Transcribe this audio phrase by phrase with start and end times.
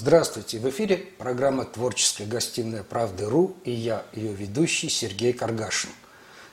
[0.00, 0.58] Здравствуйте!
[0.58, 5.90] В эфире программа «Творческая гостиная Правды.ру» и я, ее ведущий Сергей Каргашин.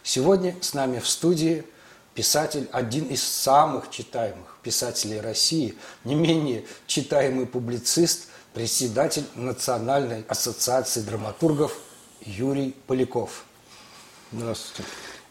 [0.03, 1.63] Сегодня с нами в студии
[2.13, 11.73] писатель, один из самых читаемых писателей России, не менее читаемый публицист, председатель Национальной ассоциации драматургов
[12.25, 13.45] Юрий Поляков.
[14.33, 14.83] Здравствуйте.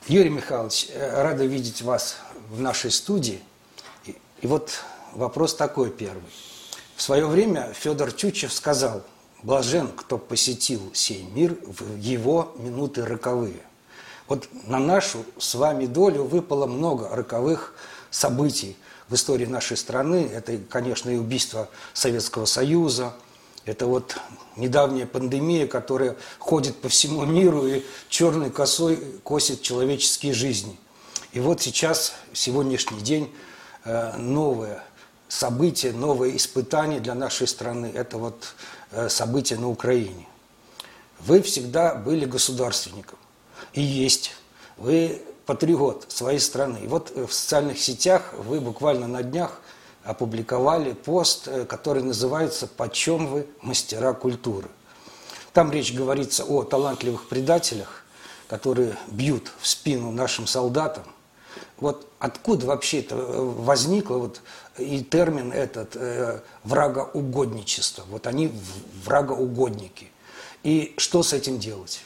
[0.09, 2.17] Юрий Михайлович, э, рада видеть вас
[2.48, 3.43] в нашей студии.
[4.07, 4.71] И, и вот
[5.12, 6.33] вопрос такой первый.
[6.96, 9.02] В свое время Федор Чучев сказал,
[9.42, 13.60] «Блажен, кто посетил сей мир в его минуты роковые».
[14.28, 17.74] Вот на нашу с вами долю выпало много роковых
[18.10, 18.78] событий
[19.10, 20.28] в истории нашей страны.
[20.32, 23.12] Это, конечно, и убийство Советского Союза,
[23.66, 24.16] это вот
[24.56, 30.78] недавняя пандемия, которая ходит по всему миру и черной косой косит человеческие жизни.
[31.32, 33.30] И вот сейчас, сегодняшний день,
[33.84, 34.82] э, новое–
[35.29, 38.55] событие, новое испытание для нашей страны– это вот
[38.91, 40.27] э, событие на Украине.
[41.21, 43.18] Вы всегда были государственником
[43.73, 44.33] и есть.
[44.77, 46.79] Вы патриот своей страны.
[46.83, 49.60] И вот в социальных сетях вы буквально на днях
[50.05, 54.68] опубликовали пост, э, который называется «Почем вы мастера культуры?».
[55.52, 58.05] Там речь говорится о талантливых предателях,
[58.49, 61.05] которые бьют в спину нашим солдатам.
[61.79, 64.43] Вот откуда вообще это э, возникло вот
[64.78, 68.04] и термин этот э, врагоугодничество.
[68.10, 68.53] Вот они
[69.04, 70.09] врагоугодники.
[70.62, 72.03] И что с этим делать?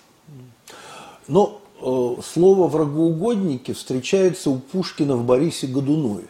[1.29, 6.29] Ну, э, слово врагоугодники встречается у Пушкина в Борисе Годунове.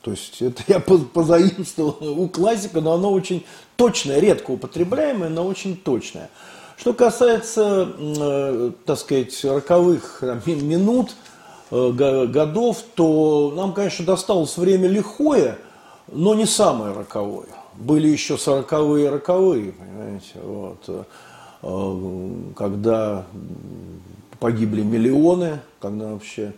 [0.00, 3.44] То есть это я позаимствовал у классика, но оно очень
[3.76, 6.28] точное, редко употребляемое, но очень точное.
[6.76, 11.14] Что касается, э, так сказать, роковых там, минут,
[11.70, 15.58] годов, то нам, конечно, досталось время лихое,
[16.12, 17.46] но не самое роковое.
[17.74, 21.06] Были еще сороковые роковые, понимаете, вот,
[21.62, 23.24] э, когда
[24.38, 26.52] погибли миллионы, когда вообще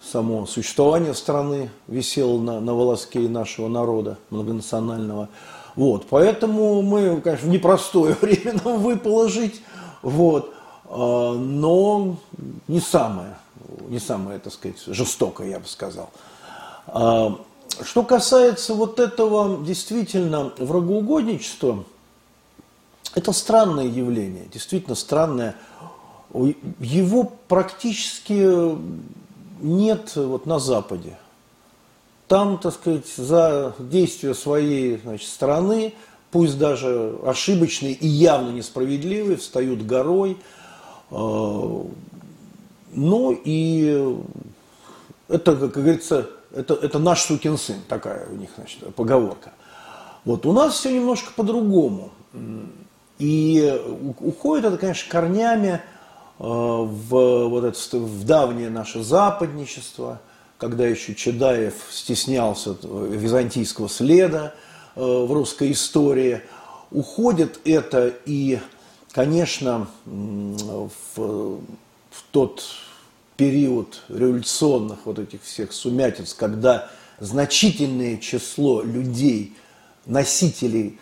[0.00, 5.28] само существование страны висело на, на волоске нашего народа многонационального.
[5.76, 9.62] Вот, поэтому мы, конечно, в непростое время нам выпало жить,
[10.02, 10.52] вот,
[10.88, 12.16] э, но
[12.68, 13.36] не самое
[13.88, 16.10] не самое, так сказать, жестокое, я бы сказал.
[16.86, 17.38] А,
[17.82, 21.84] что касается вот этого действительно врагоугодничества,
[23.14, 25.56] это странное явление, действительно странное.
[26.32, 28.76] Его практически
[29.60, 31.18] нет вот на Западе.
[32.28, 35.94] Там, так сказать, за действия своей значит, страны,
[36.30, 40.38] пусть даже ошибочные и явно несправедливые, встают горой,
[41.10, 41.86] а,
[42.92, 44.18] ну и
[45.28, 49.52] это, как говорится, это, это наш сукин сын, такая у них, значит, поговорка.
[50.24, 52.10] Вот у нас все немножко по-другому.
[53.18, 53.80] И
[54.20, 55.80] уходит это, конечно, корнями э,
[56.38, 60.20] в, вот это, в давнее наше западничество,
[60.58, 64.54] когда еще Чедаев стеснялся византийского следа
[64.96, 66.42] э, в русской истории.
[66.90, 68.58] Уходит это и,
[69.12, 71.60] конечно, в
[72.20, 72.62] в тот
[73.36, 79.56] период революционных вот этих всех сумятиц, когда значительное число людей,
[80.04, 80.98] носителей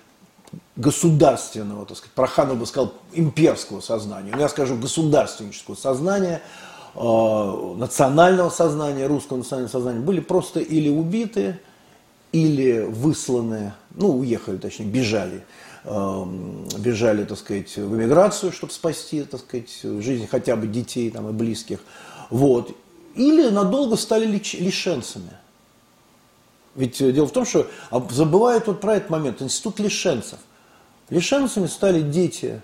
[0.77, 6.41] государственного, так сказать, Проханов бы сказал, имперского сознания, но я скажу государственнического сознания,
[6.95, 11.59] э, национального сознания, русского национального сознания, были просто или убиты,
[12.31, 15.45] или высланы, ну, уехали, точнее, бежали
[16.79, 21.33] бежали, так сказать, в эмиграцию, чтобы спасти, так сказать, жизнь хотя бы детей там, и
[21.33, 21.81] близких.
[22.31, 22.77] Вот.
[23.15, 25.31] Или надолго стали лишенцами.
[26.75, 27.67] Ведь дело в том, что
[28.11, 30.39] забывают вот про этот момент, институт лишенцев.
[31.11, 32.61] Лишенцами стали дети,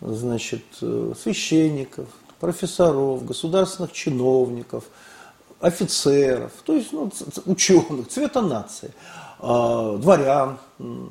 [0.00, 2.08] значит, э, священников,
[2.40, 4.84] профессоров, государственных чиновников,
[5.60, 7.10] офицеров, то есть ну,
[7.46, 8.92] ученых, цвета нации,
[9.38, 11.08] а, дворян, а,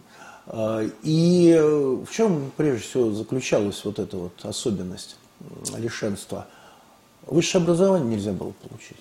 [0.54, 1.60] и
[2.06, 5.18] в чем прежде всего заключалась вот эта вот особенность
[5.78, 6.48] лишенства?
[7.26, 9.00] Высшее образование нельзя было получить.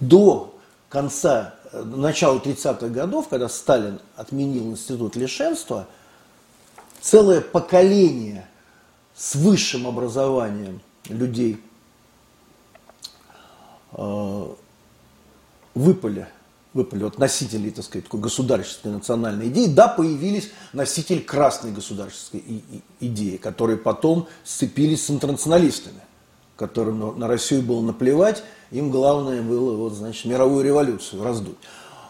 [0.00, 0.54] До
[0.88, 5.88] конца, э, начала 30-х годов, когда Сталин отменил институт лишенства,
[7.00, 8.48] целое поколение
[9.16, 11.60] с высшим образованием людей
[13.92, 14.46] э,
[15.74, 16.28] выпали
[16.74, 22.62] выпали вот носители, так сказать, такой государственной национальной идеи, да, появились носители красной государственной
[23.00, 26.00] идеи, которые потом сцепились с интернационалистами,
[26.56, 31.56] которым на Россию было наплевать, им главное было, вот, значит, мировую революцию раздуть.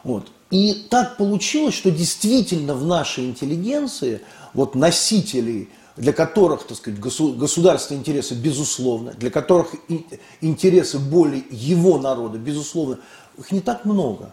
[0.02, 0.28] Вот.
[0.50, 4.22] И так получилось, что действительно в нашей интеллигенции
[4.54, 9.74] вот носителей, для которых, так сказать, государственные интересы, безусловно, для которых
[10.40, 12.98] интересы более его народа, безусловно,
[13.36, 14.32] их не так много.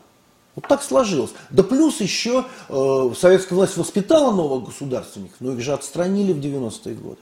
[0.56, 1.32] Вот так сложилось.
[1.50, 6.96] Да плюс еще э, советская власть воспитала новых государственников, но их же отстранили в 90-е
[6.96, 7.20] годы.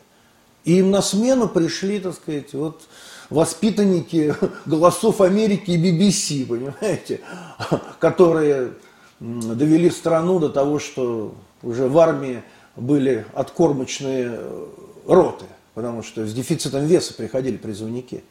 [0.66, 2.84] И им на смену пришли, так сказать, вот
[3.30, 4.36] воспитанники
[4.66, 7.22] голосов Америки и BBC, понимаете,
[8.00, 8.74] которые
[9.20, 11.34] довели страну до того, что
[11.64, 12.44] уже в армии
[12.76, 14.66] были откормочные э,
[15.08, 18.24] роты, потому что с дефицитом веса приходили призывники.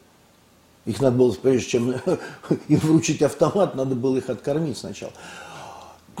[0.85, 1.91] Их надо было, прежде чем
[2.67, 5.13] им вручить автомат, надо было их откормить сначала.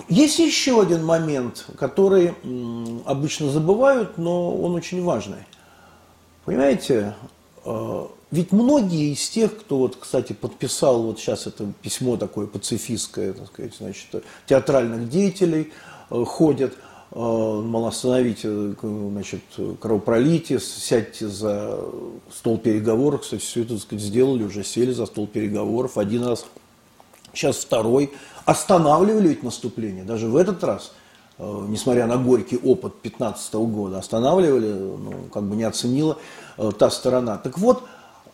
[0.09, 2.33] Есть еще один момент, который
[3.05, 5.45] обычно забывают, но он очень важный.
[6.45, 7.13] Понимаете,
[7.63, 13.33] э, ведь многие из тех, кто вот, кстати, подписал вот сейчас это письмо такое пацифистское,
[13.33, 15.71] так сказать, значит, театральных деятелей
[16.09, 16.73] э, ходят,
[17.13, 19.41] мол, остановите, значит,
[19.79, 21.79] кровопролитие, сядьте за
[22.31, 25.97] стол переговоров, кстати, все это, так сказать, сделали, уже сели за стол переговоров.
[25.97, 26.45] Один раз,
[27.33, 28.11] сейчас второй,
[28.45, 30.91] останавливали ведь наступление, даже в этот раз–
[31.39, 36.17] Э, несмотря на горький опыт 2015 года, останавливали, ну, как бы не оценила
[36.57, 37.37] э, та сторона.
[37.37, 37.83] Так вот,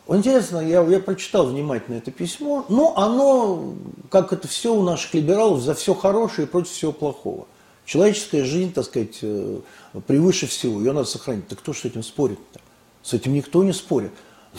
[0.06, 3.74] интересно, я, я прочитал внимательно это письмо, но оно,
[4.10, 7.46] как это все у наших либералов, за все хорошее и против всего плохого.
[7.90, 9.58] Человеческая жизнь, так сказать, э,
[10.06, 11.48] превыше всего, ее надо сохранить.
[11.48, 12.60] Так кто с этим спорит-то?
[13.02, 14.12] С этим никто не спорит.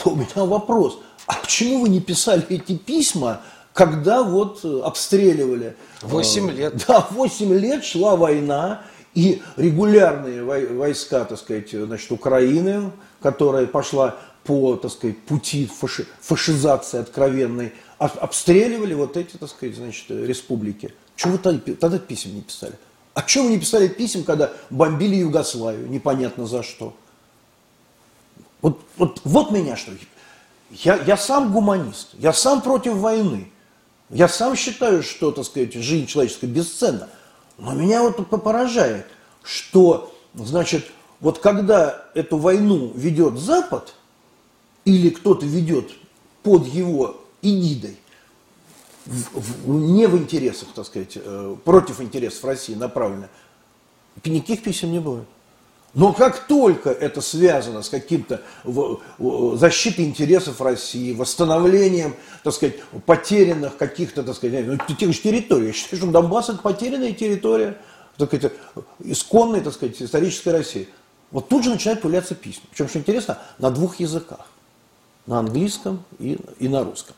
[0.04, 3.42] Но у меня вопрос, а почему вы не писали эти письма
[3.72, 5.78] когда вот э, обстреливали.
[6.02, 6.86] Восемь э, лет.
[6.86, 8.84] Да, восемь лет шла война,
[9.16, 12.92] и регулярные войска, так сказать, значит, Украины,
[13.22, 20.08] которая пошла по, так сказать, пути фаши, фашизации откровенной, обстреливали вот эти, так сказать, значит,
[20.10, 20.94] республики.
[21.16, 22.74] Чего вы тогда, тогда писем не писали?
[23.14, 25.90] А чего вы не писали писем, когда бомбили Югославию?
[25.90, 26.94] Непонятно за что.
[28.62, 29.92] Вот, вот, вот меня что.
[30.70, 33.52] Я, я сам гуманист, я сам против войны.
[34.10, 37.10] Я сам считаю, что, так сказать, жизнь человеческая бесценна.
[37.58, 39.08] Но меня вот поражает,
[39.44, 40.86] что, значит,
[41.20, 43.94] вот когда эту войну ведет Запад,
[44.86, 45.92] или кто-то ведет
[46.44, 47.98] под его эгидой,
[49.06, 53.28] в, в, не в интересах, так сказать, э, против интересов России направлено,
[54.24, 55.26] никаких писем не будет.
[55.94, 58.42] Но как только это связано с каким-то
[59.56, 65.74] защитой интересов России, восстановлением, так сказать, потерянных каких-то, так сказать, ну, тех же территорий, я
[65.74, 67.78] считаю, что Донбасс это потерянная территория,
[68.18, 68.54] так сказать,
[69.00, 70.88] исконной, так сказать, исторической России.
[71.30, 72.64] Вот тут же начинают появляться письма.
[72.72, 74.48] Причем, что интересно, на двух языках.
[75.26, 77.16] На английском и, и на русском.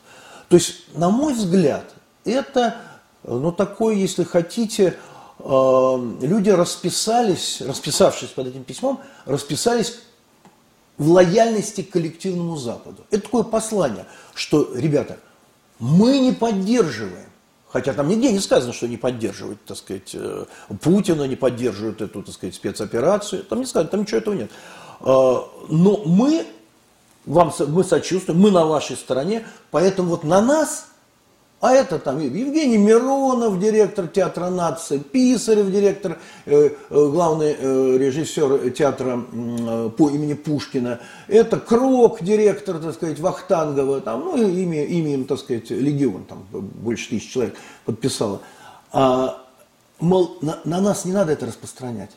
[0.48, 1.94] То есть, на мой взгляд,
[2.24, 2.76] это,
[3.24, 4.96] ну, такой, если хотите,
[5.40, 9.98] Эм, люди расписались, расписавшись под этим письмом, расписались
[10.96, 13.04] в лояльности к коллективному Западу.
[13.10, 15.18] Это такое послание, что, ребята,
[15.80, 17.28] мы не поддерживаем,
[17.68, 20.44] хотя там нигде не сказано, что не поддерживают, так сказать, э,
[20.80, 24.50] Путина, не поддерживают эту, так сказать, спецоперацию, там не сказано, там ничего этого нет.
[25.00, 25.36] Э,
[25.68, 26.46] но мы
[27.26, 30.86] вам, мы сочувствуем, мы на вашей стороне, поэтому вот на нас
[31.64, 38.70] а это там Евгений Миронов, директор театра нации, Писарев, директор, э, э, главный э, режиссер
[38.72, 41.00] театра э, по имени Пушкина.
[41.26, 46.44] Это Крок, директор, так сказать, Вахтангова, там, ну, имя, имя им, так сказать, легион, там
[46.50, 47.54] больше тысяч человек
[47.86, 48.42] подписало.
[48.92, 49.42] А,
[50.00, 52.10] мол, на, на нас не надо это распространять.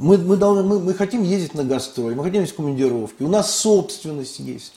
[0.00, 3.54] Мы, мы, должны, мы, мы хотим ездить на гастроли, мы хотим в командировки, у нас
[3.54, 4.72] собственность есть,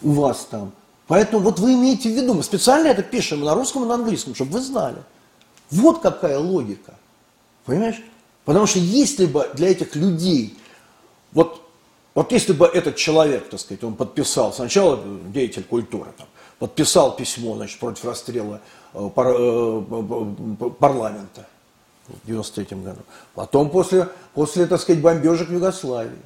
[0.00, 0.70] у вас там.
[1.08, 4.36] Поэтому вот вы имеете в виду, мы специально это пишем на русском и на английском,
[4.36, 4.98] чтобы вы знали.
[5.72, 6.94] Вот какая логика.
[7.64, 8.00] Понимаешь?
[8.44, 10.56] Потому что если бы для этих людей,
[11.32, 11.60] вот,
[12.14, 15.02] вот если бы этот человек, так сказать, он подписал, сначала
[15.34, 16.28] деятель культуры, там,
[16.60, 18.60] подписал письмо значит, против расстрела
[18.94, 21.48] э, э, парламента
[22.22, 23.00] в 93 году,
[23.34, 26.18] потом после, после, так сказать, бомбежек в Югославии,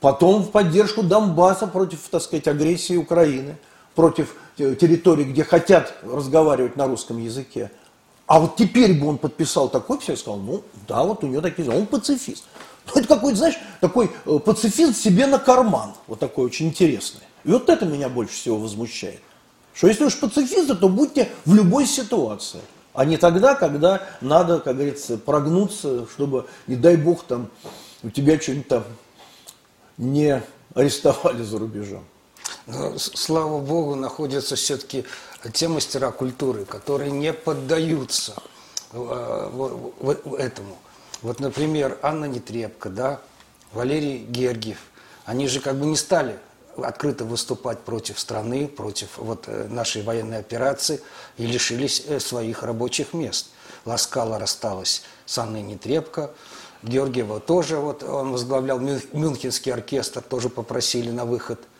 [0.00, 3.56] потом в поддержку Донбасса против, так сказать, агрессии Украины–
[3.96, 7.72] против территорий, где хотят разговаривать на русском языке.
[8.26, 11.68] А вот теперь бы он подписал такой все сказал, ну да, вот у него такие,
[11.70, 12.44] он пацифист.
[12.86, 17.22] Ну это какой-то, знаешь, такой э, пацифист себе на карман, вот такой очень интересный.
[17.44, 19.20] И вот это меня больше всего возмущает.
[19.74, 22.60] Что если уж пацифисты, то будьте в любой ситуации.
[22.96, 27.50] А не тогда, когда надо, как говорится, прогнуться, чтобы, не дай бог, там
[28.02, 28.84] у тебя что-нибудь там
[29.98, 30.42] не
[30.74, 32.04] арестовали за рубежом.
[32.66, 35.04] Но, слава богу, находятся все-таки
[35.52, 38.32] те мастера культуры, которые не поддаются
[38.92, 39.80] э,
[40.38, 40.78] этому.
[41.20, 43.20] Вот, например, Анна Нетребко, да,
[43.74, 44.78] Валерий Гергиев,
[45.26, 46.38] они же как бы не стали
[46.82, 51.00] открыто выступать против страны, против вот э, нашей военной операции
[51.36, 53.48] и лишились э, своих рабочих мест.
[53.84, 56.32] Ласкала рассталась с Анной Нетребко,
[56.82, 61.60] Георгиева тоже, вот он возглавлял Мюнхенский оркестр, тоже попросили на выход–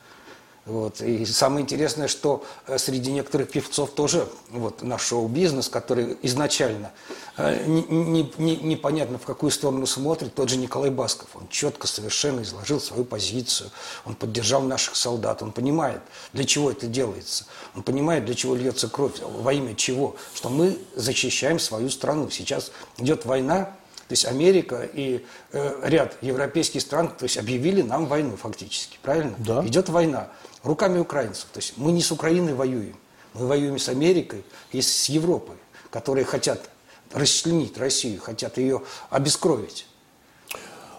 [0.66, 1.00] вот.
[1.00, 6.90] И самое интересное, что э, среди некоторых певцов тоже вот, наш шоу-бизнес, который изначально
[7.37, 12.42] э, не, не, непонятно в какую сторону смотрит, тот же Николай Басков, он четко совершенно
[12.42, 13.70] изложил свою позицию,
[14.04, 16.00] он поддержал наших солдат, он понимает,
[16.32, 17.44] для чего это делается,
[17.76, 22.28] он понимает, для чего льется кровь, во имя чего, что мы защищаем свою страну.
[22.28, 23.66] Сейчас идет война,
[24.08, 29.35] то есть Америка и э, ряд европейских стран то есть объявили нам войну фактически, правильно?
[29.38, 29.64] Да.
[29.64, 30.28] Идет война
[30.66, 31.46] руками украинцев.
[31.52, 32.96] То есть мы не с Украиной воюем,
[33.35, 35.56] мы воюем с Америкой и с Европой,
[35.90, 36.68] которые хотят
[37.12, 39.87] расчленить Россию, хотят ее обескровить.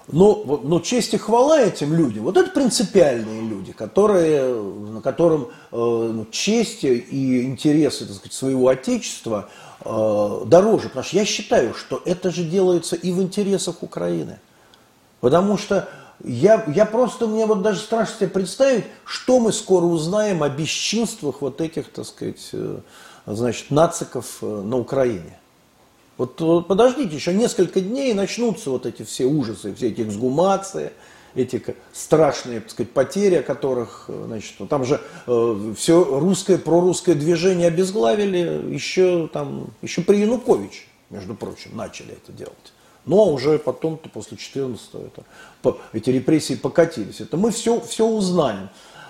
[0.10, 5.76] Но, но честь и хвала этим людям, вот это принципиальные люди, которые, на которым э,
[5.76, 9.50] ну, честь и интересы так сказать, своего отечества
[9.84, 10.88] э, дороже.
[10.88, 14.40] Потому что я считаю, что это же делается и в интересах Украины.
[15.20, 15.90] Потому что
[16.28, 21.42] я, я просто, мне вот даже страшно себе представить, что мы скоро узнаем о бесчинствах
[21.42, 22.80] вот этих, так сказать, э,
[23.26, 25.40] значит, нациков э, на Украине.
[26.18, 30.92] Вот, вот подождите, еще несколько дней и начнутся вот эти все ужасы, все эти эксгумации,
[31.36, 36.58] эти страшные, так сказать, потери, о которых, э, значит, ну, там же э, все русское,
[36.58, 42.74] прорусское движение обезглавили еще там, еще при Януковиче, между прочим, начали это делать.
[43.08, 47.22] Но уже потом-то, после 14-го, это, эти репрессии покатились.
[47.22, 48.70] Это мы все, все узнаем.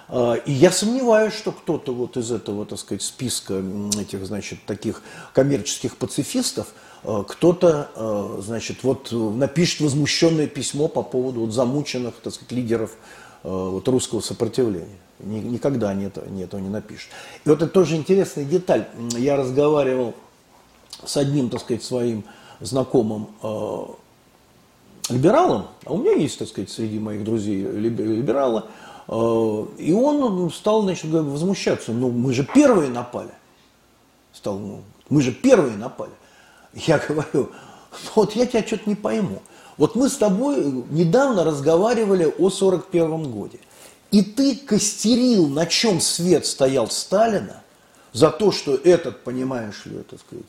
[0.09, 3.61] А, и я сомневаюсь, что кто-то вот из этого, так сказать, списка
[3.99, 5.01] этих, значит, таких
[5.33, 6.67] коммерческих пацифистов,
[7.03, 12.91] а, кто-то, а, значит, вот напишет возмущенное письмо по поводу вот замученных, так сказать, лидеров
[13.43, 14.97] вот русского сопротивления.
[15.19, 17.09] Никогда они этого, они этого не напишут.
[17.45, 18.87] И вот это тоже интересная деталь.
[19.15, 20.15] Я разговаривал
[21.05, 22.25] с одним, так сказать, своим
[22.59, 23.85] знакомым э,
[25.09, 28.63] либералом, а у меня есть, так сказать, среди моих друзей либералы,
[29.07, 31.91] э, и он стал, значит, возмущаться.
[31.91, 33.31] Ну, мы же первые напали.
[34.33, 36.11] Стал, ну, мы же первые напали.
[36.73, 37.49] Я говорю, «Ну,
[38.15, 39.41] вот я тебя что-то не пойму.
[39.77, 43.59] Вот мы с тобой недавно разговаривали о 41 годе.
[44.11, 47.61] И ты костерил, на чем свет стоял Сталина,
[48.13, 50.45] за то, что этот, понимаешь ли, так сказать,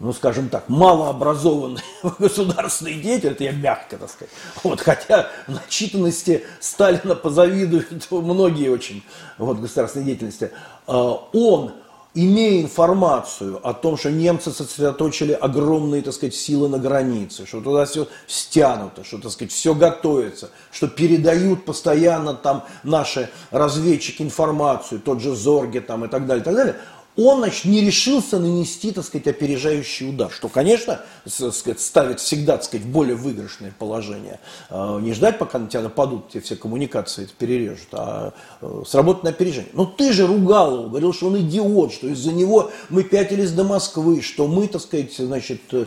[0.00, 1.82] ну, скажем так, малообразованный
[2.18, 4.30] государственный деятель, это я мягко, так сказать,
[4.62, 9.02] вот, хотя начитанности Сталина позавидуют многие очень
[9.38, 10.52] вот, государственной деятельности,
[10.86, 11.72] а, он,
[12.14, 17.84] имея информацию о том, что немцы сосредоточили огромные, так сказать, силы на границе, что туда
[17.84, 25.20] все стянуто, что, так сказать, все готовится, что передают постоянно там наши разведчики информацию, тот
[25.20, 26.76] же Зорге там и так далее, и так далее,
[27.20, 32.64] он значит, не решился нанести, так сказать, опережающий удар, что, конечно, сказать, ставит всегда, так
[32.64, 34.38] сказать, более выигрышное положение.
[34.70, 39.30] А, не ждать, пока на тебя нападут, тебе все коммуникации перережут, а э, сработать на
[39.30, 39.70] опережение.
[39.72, 43.64] Но ты же ругал его, говорил, что он идиот, что из-за него мы пятились до
[43.64, 45.86] Москвы, что мы, так сказать, значит, э,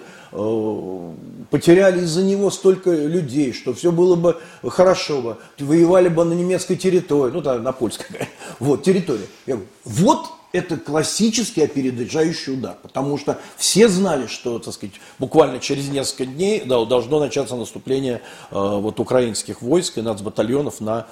[1.49, 6.75] потеряли из-за него столько людей, что все было бы хорошо бы, воевали бы на немецкой
[6.75, 8.27] территории, ну, там, на польской,
[8.59, 9.27] вот, территории.
[9.45, 15.59] Я говорю, вот это классический опережающий удар, потому что все знали, что, так сказать, буквально
[15.59, 21.07] через несколько дней да, должно начаться наступление э, вот, украинских войск и нацбатальонов на,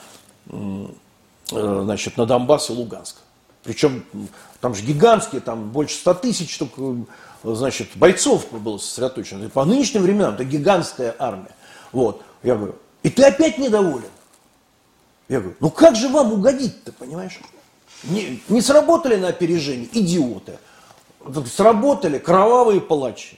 [0.48, 0.88] э,
[1.52, 3.18] значит, на Донбасс и Луганск.
[3.64, 4.04] Причем
[4.62, 6.96] там же гигантские, там больше 100 тысяч штук, э,
[7.44, 9.50] значит, бойцов было сосредоточено.
[9.50, 11.56] По нынешним временам это гигантская армия.
[11.92, 12.22] Вот.
[12.44, 14.10] Я говорю, и ты опять недоволен?
[15.30, 17.40] Я говорю, ну как же вам угодить-то, понимаешь?
[18.04, 20.58] Не, не сработали на опережение, идиоты.
[21.54, 23.38] Сработали кровавые палачи.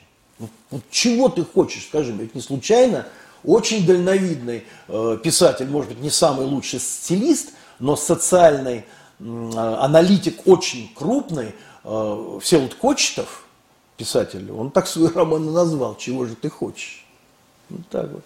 [0.69, 3.07] Вот, чего ты хочешь, скажи мне, не случайно
[3.43, 8.85] очень дальновидный э, писатель, может быть, не самый лучший стилист, но социальный
[9.19, 13.45] э, аналитик очень крупный, э, Всеволод Кочетов,
[13.97, 17.05] писатель, он так свой роман и назвал «Чего же ты хочешь?».
[17.69, 18.23] Вот так вот.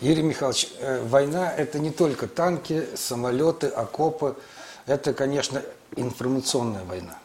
[0.00, 4.36] Юрий Михайлович, э, война– это не только танки, самолеты, окопы–
[4.90, 5.62] это, конечно,
[5.96, 7.18] информационная война.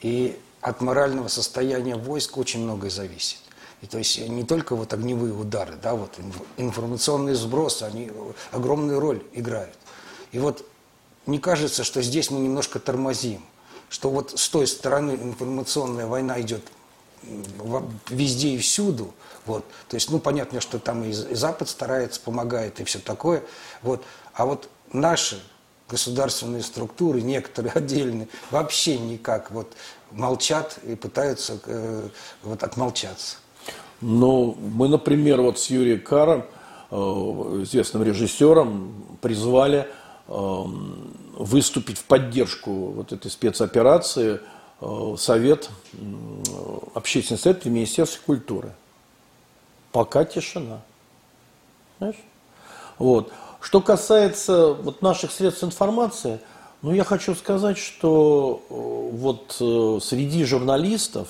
[0.00, 3.38] И от морального состояния войск очень многое зависит.
[3.80, 6.18] И то есть не только вот огневые удары, да, вот
[6.56, 8.12] информационные сбросы, они
[8.50, 9.74] огромную роль играют.
[10.32, 10.66] И вот
[11.26, 13.42] мне кажется, что здесь мы немножко тормозим.
[13.94, 16.62] что вот с той стороны информационная война идет
[18.08, 19.14] везде и всюду.
[19.46, 19.64] Вот.
[19.88, 23.44] То есть, ну, понятно, что там и Запад старается, помогает и все такое.
[23.82, 24.02] Вот.
[24.32, 25.40] А вот наши
[25.88, 29.72] государственные структуры, некоторые отдельные, вообще никак вот
[30.10, 32.08] молчат и пытаются э,
[32.42, 33.36] вот отмолчаться.
[34.00, 36.44] Ну, мы, например, вот с Юрием Каром,
[36.90, 39.88] э, известным режиссером, призвали
[40.28, 40.64] э,
[41.36, 44.40] выступить в поддержку вот этой спецоперации
[44.80, 45.96] э, Совет, э,
[46.94, 48.72] Общественный совет при Министерстве культуры.
[49.90, 50.80] Пока тишина.
[51.98, 52.16] Знаешь?
[52.98, 53.32] Вот.
[53.64, 56.38] Что касается вот наших средств информации,
[56.82, 61.28] ну, я хочу сказать, что э, вот э, среди журналистов,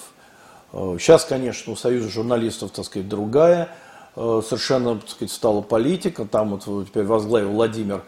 [0.73, 3.69] сейчас, конечно, у Союза журналистов, так сказать, другая
[4.17, 6.25] совершенно, так сказать, стала политика.
[6.25, 8.03] Там вот теперь возглавил Владимир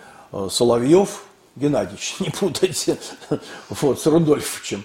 [0.50, 1.22] Соловьев,
[1.54, 2.98] Геннадьевич, не путайте,
[3.68, 4.82] вот, с Рудольфовичем,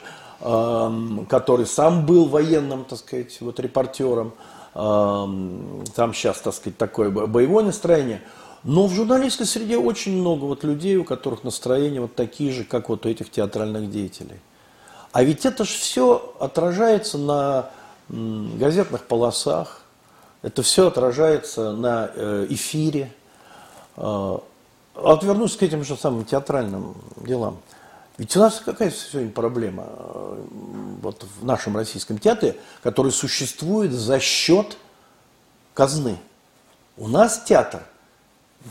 [1.28, 4.34] который сам был военным, так сказать, вот репортером.
[4.74, 8.22] Там сейчас, так сказать, такое боевое настроение.
[8.64, 12.90] Но в журналистской среде очень много вот людей, у которых настроения вот такие же, как
[12.90, 14.40] вот у этих театральных деятелей.
[15.12, 17.72] А ведь это же все отражается на
[18.10, 19.82] газетных полосах,
[20.42, 23.12] это все отражается на э, эфире.
[23.96, 24.42] А,
[24.96, 27.58] вот вернусь к этим же самым театральным делам.
[28.18, 30.44] Ведь у нас какая сегодня проблема э,
[31.02, 34.78] вот в нашем российском театре, который существует за счет
[35.74, 36.18] казны.
[36.98, 37.84] У нас театр,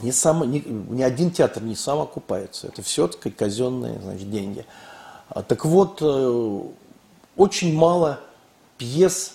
[0.02, 2.68] не сам, ни, ни один театр не сам окупается.
[2.68, 4.64] Это все таки казенные значит, деньги.
[5.28, 6.60] А, так вот, э,
[7.36, 8.20] очень мало
[8.78, 9.34] пьес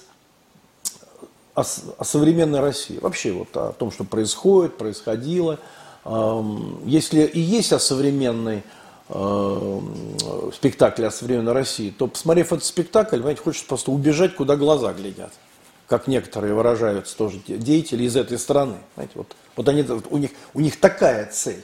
[1.54, 2.98] о, о современной России.
[3.00, 5.60] Вообще вот о том, что происходит, происходило–
[6.86, 8.64] если и есть о современной
[10.54, 15.32] спектакле о современной России, то, посмотрев этот спектакль, знаете, хочется просто убежать, куда глаза глядят.
[15.88, 18.78] Как некоторые выражаются тоже деятели из этой страны.
[18.96, 21.64] Знаете, вот, вот они, у, них, у них такая цель.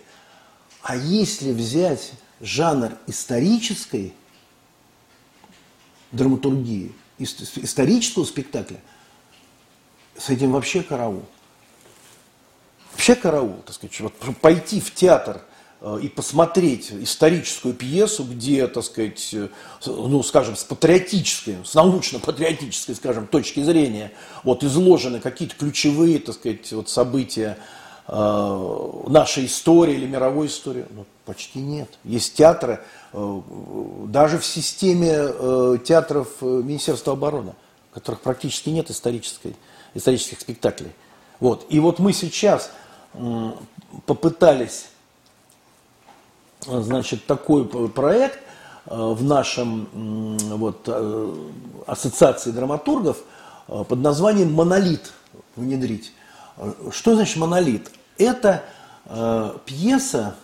[0.83, 4.13] А если взять жанр исторической
[6.11, 8.79] драматургии, исторического спектакля,
[10.17, 11.25] с этим вообще караул
[13.01, 15.41] вообще караул, так сказать, вот, пойти в театр
[16.01, 19.47] и посмотреть историческую пьесу, где, так сказать, э,
[19.85, 24.11] ну, скажем, с патриотической, с научно-патриотической, скажем, точки зрения,
[24.43, 27.57] вот, изложены какие-то ключевые, так сказать, вот, события
[28.07, 31.89] э, нашей истории или мировой истории, ну, почти нет.
[32.03, 32.81] Есть театры,
[33.13, 33.41] э,
[34.07, 37.53] даже в системе э, театров э, Министерства обороны,
[37.89, 39.55] в которых практически нет исторической,
[39.93, 40.91] исторических спектаклей.
[41.39, 41.65] Вот.
[41.69, 42.71] И вот мы сейчас
[44.05, 44.90] попытались,
[46.65, 48.39] значит, такой проект
[48.85, 51.35] э, в нашем вот, э,
[51.87, 53.17] ассоциации драматургов
[53.67, 55.13] э, под названием «Монолит»
[55.55, 56.13] внедрить.
[56.91, 57.91] Что значит «Монолит»?
[58.17, 58.63] Это
[59.65, 60.35] пьеса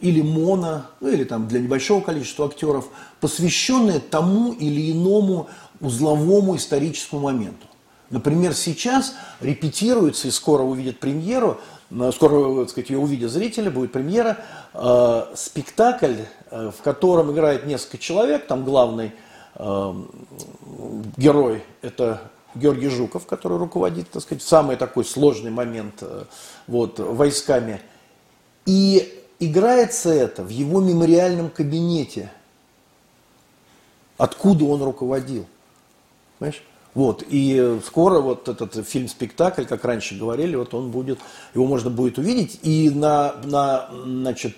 [0.00, 2.88] или моно, ну, или там для небольшого количества актеров,
[3.20, 5.48] посвященная тому или иному
[5.80, 7.66] узловому историческому моменту.
[8.10, 11.58] Например, сейчас репетируется и скоро увидит премьеру,
[12.12, 14.38] скоро, так сказать, ее увидят зрители, будет премьера,
[14.74, 16.16] э, спектакль,
[16.50, 19.12] в котором играет несколько человек, там главный
[19.54, 19.94] э,
[21.16, 26.24] герой– это Георгий Жуков, который руководит, так сказать, в самый такой сложный момент э,
[26.66, 27.80] вот, войсками.
[28.66, 32.30] И играется это в его мемориальном кабинете,
[34.18, 35.46] откуда он руководил.
[36.38, 36.62] Понимаешь?
[36.94, 41.20] Вот, и скоро вот этот фильм-спектакль, как раньше говорили, вот он будет,
[41.54, 44.56] его можно будет увидеть, и на, на значит,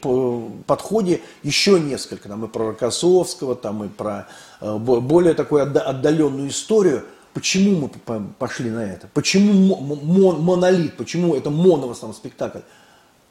[0.66, 4.26] подходе еще несколько, там и про Рокоссовского, там и про
[4.60, 7.04] э, более такую отдаленную историю.
[7.34, 9.08] Почему мы пошли на это?
[9.14, 10.96] Почему монолит?
[10.96, 12.60] Почему это моно в основном спектакль?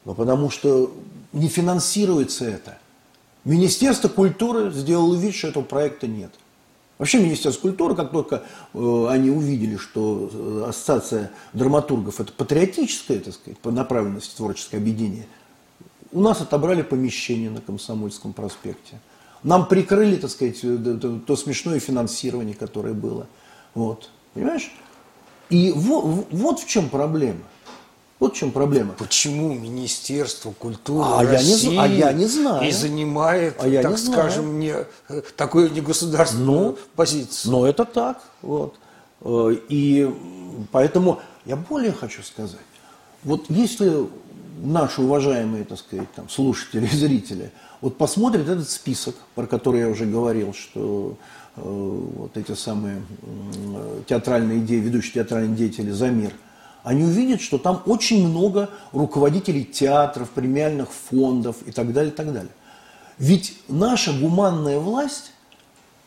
[0.06, 0.94] Ну, потому что
[1.34, 2.78] не финансируется это.
[3.44, 6.32] Министерство культуры сделало вид, что этого проекта нет.
[7.04, 13.34] Вообще Министерство культуры, как только э, они увидели, что э, ассоциация драматургов это патриотическое, так
[13.34, 15.28] сказать, по направленности творческое объединение,
[16.13, 19.02] у нас отобрали помещение на Комсомольском проспекте.
[19.44, 23.28] Нам прикрыли, так сказать, э, то, смешное финансирование, которое было.
[23.74, 24.10] Вот.
[24.34, 24.72] Понимаешь?
[25.50, 27.42] И вот, вот в чем проблема.
[28.24, 28.94] Вот в чем проблема.
[28.94, 32.66] Почему Министерство культуры а России я не, а я не знаю.
[32.66, 34.74] и занимает, а я так не скажем, не,
[35.36, 37.52] такую негосударственную ну, позицию?
[37.52, 38.22] Ну, это так.
[38.42, 38.76] Вот.
[39.24, 40.10] Э, и
[40.72, 42.62] поэтому я более хочу сказать.
[43.26, 44.08] Вот если
[44.62, 49.90] наши уважаемые, так сказать, там, слушатели и зрители, вот посмотрят этот список, про который я
[49.90, 51.18] уже говорил, что
[51.58, 56.32] э, вот эти самые э, театральные идеи, ведущие театральные деятели за мир,
[56.84, 62.34] они увидят, что там очень много руководителей театров, премиальных фондов и так далее, и так
[62.34, 62.52] далее.
[63.17, 65.32] Ведь наша гуманная власть,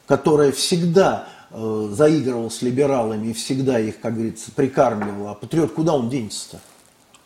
[0.07, 5.95] которая всегда э, заигрывала с либералами и всегда их, как говорится, прикармливала, а патриот куда
[5.95, 6.61] он денется-то?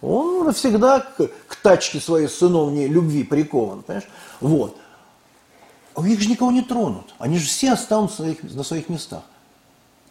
[0.01, 4.09] Он навсегда к, к тачке своей сыновней любви прикован, понимаешь?
[4.41, 4.77] Вот.
[5.95, 7.15] А их же никого не тронут.
[7.19, 9.23] Они же все останутся на своих, на своих местах.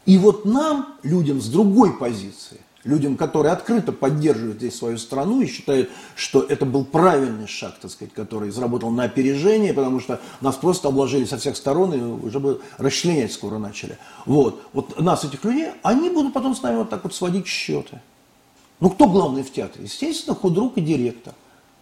[0.05, 5.47] И вот нам, людям с другой позиции, людям, которые открыто поддерживают здесь свою страну и
[5.47, 10.55] считают, что это был правильный шаг, так сказать, который заработал на опережение, потому что нас
[10.55, 13.97] просто обложили со всех сторон и уже бы расчленять скоро начали.
[14.25, 14.61] Вот.
[14.73, 18.01] Вот нас, этих людей, они будут потом с нами вот так вот сводить счеты.
[18.79, 19.85] Ну, кто главный в театре?
[19.85, 21.33] Естественно, худрук и директор.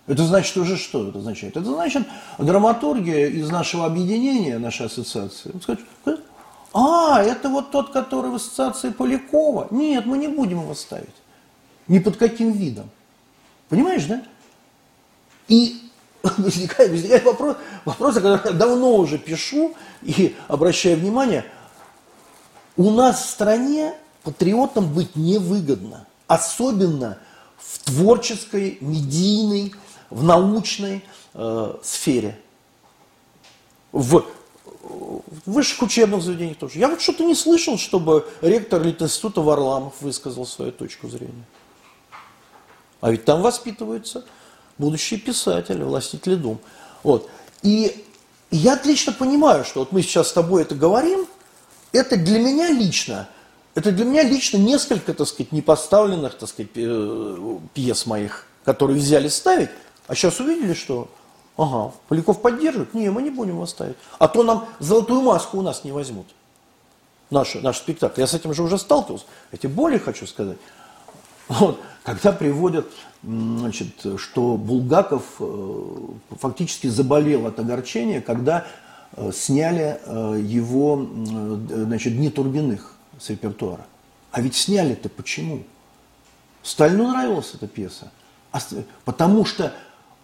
[0.08, 1.58] Это значит уже что это означает?
[1.58, 2.04] Это значит,
[2.38, 5.84] драматургия из нашего объединения, нашей ассоциации, скажет,
[6.74, 9.68] а, это вот тот, который в ассоциации Полякова.
[9.72, 11.16] Нет, мы не будем его ставить.
[11.88, 12.90] Ни под каким видом.
[13.70, 14.22] Понимаешь, да?
[15.48, 15.90] И
[16.38, 21.46] возникает, возникает вопрос, вопрос, о котором я давно уже пишу и обращаю внимание.
[22.76, 26.06] У нас в стране патриотам быть невыгодно.
[26.28, 27.18] Особенно
[27.58, 29.74] в творческой, медийной,
[30.10, 31.04] в научной
[31.34, 32.40] э, сфере.
[33.92, 34.26] В
[34.88, 36.80] в высших учебных заведениях тоже.
[36.80, 41.46] Я вот что-то не слышал, чтобы ректор Литинститута Варламов высказал свою точку зрения.
[43.02, 44.26] А ведь там воспитываются
[44.78, 46.60] будущие писатели, властители дум.
[47.04, 47.30] Вот.
[47.62, 48.06] И
[48.52, 51.28] я отлично понимаю, что вот мы сейчас с тобой это говорим,
[51.92, 53.30] это для меня лично,
[53.76, 59.28] это для меня лично несколько, так сказать, непоставленных, так сказать, э, пьес моих, которые взяли
[59.28, 59.70] ставить,
[60.08, 61.10] а сейчас увидели, что
[61.58, 62.94] Ага, Поляков поддерживает?
[62.94, 63.98] Не, мы не будем его ставить.
[64.20, 66.28] А то нам золотую маску у нас не возьмут.
[67.32, 68.22] Наш, наш спектакль.
[68.22, 69.26] Я с этим же уже сталкивался.
[69.52, 70.58] Я тебе более хочу сказать.
[71.48, 72.88] Вот, когда приводят,
[73.24, 75.96] значит, что Булгаков э,
[76.40, 78.68] фактически заболел от огорчения, когда
[79.14, 81.08] э, сняли э, его
[81.70, 83.86] значит, «Дни Турбиных» с репертуара.
[84.32, 85.64] А ведь сняли-то почему?
[86.64, 88.12] Сталину нравилась эта пьеса.
[88.52, 88.60] А
[89.06, 89.74] потому что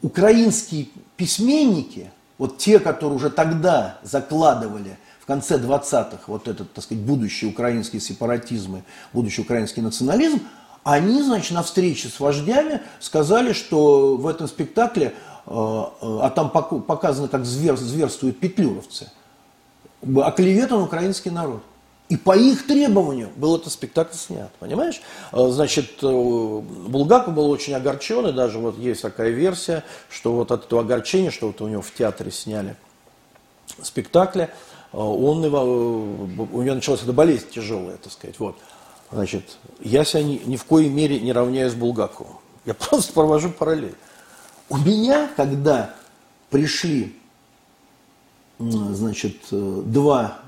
[0.02, 7.04] украинские письменники, вот те, которые уже тогда закладывали в конце 20-х вот этот, так сказать,
[7.04, 8.82] будущий украинский сепаратизм и
[9.14, 10.42] будущий украинский национализм,
[10.84, 15.14] они, значит, на встрече с вождями сказали, что в этом спектакле,
[15.46, 19.10] э, э, а там показано, как звер, зверствуют петлюровцы,
[20.02, 21.64] оклеветан украинский народ.
[22.10, 25.02] И по их требованию был этот спектакль снят, понимаешь?
[25.32, 30.52] А, значит, э, Булгаков был очень огорчен, и даже вот есть такая версия, что вот
[30.52, 32.76] от этого огорчения, что вот у него в театре сняли
[33.82, 34.52] спектакля,
[34.92, 38.58] а, он его, э, у него началась эта болезнь тяжелая, так сказать, вот.
[39.12, 42.38] Значит, я себя ни, ни в коей мере не равняю с Булгаковым.
[42.66, 43.96] Я просто провожу параллель.
[44.70, 45.96] У меня, когда
[46.50, 47.18] пришли,
[48.60, 50.43] значит, э, два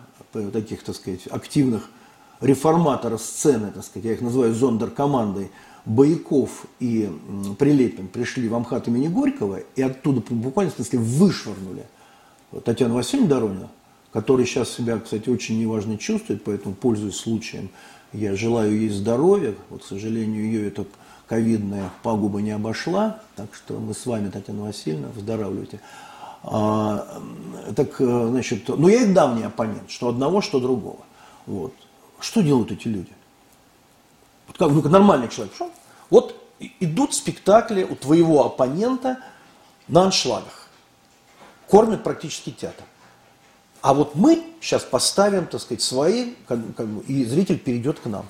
[0.52, 1.90] таких, так сказать, активных
[2.42, 5.52] реформаторов сцены, так сказать, я их называю зондеркомандой,
[5.86, 7.12] Бояков и
[7.60, 11.86] Прилепин пришли в Амхат имени Горького и оттуда буквально, в смысле, вышвырнули
[12.64, 13.70] Татьяну Васильевну Доронину,
[14.12, 17.70] которая сейчас себя, кстати, очень неважно чувствует, поэтому, пользуясь случаем,
[18.14, 19.54] я желаю ей здоровья.
[19.70, 20.86] Вот, к сожалению, ее эта
[21.28, 25.82] ковидная пагуба не обошла, так что мы с вами, Татьяна Васильевна, выздоравливайте.
[26.48, 27.22] А,
[27.76, 31.00] так, э, значит, ну я их давний оппонент, что одного, что другого.
[31.48, 31.74] Вот.
[32.20, 33.12] Что делают эти люди?
[34.48, 35.56] Вот как, ну, как нормальный человек.
[35.56, 35.72] Что?
[36.12, 36.40] Вот
[36.80, 39.18] идут спектакли у твоего оппонента
[39.88, 40.70] на аншлагах.
[41.68, 42.86] Кормят практически театр.
[43.82, 48.28] А вот мы сейчас поставим, так сказать, свои, как, как, и зритель перейдет к нам.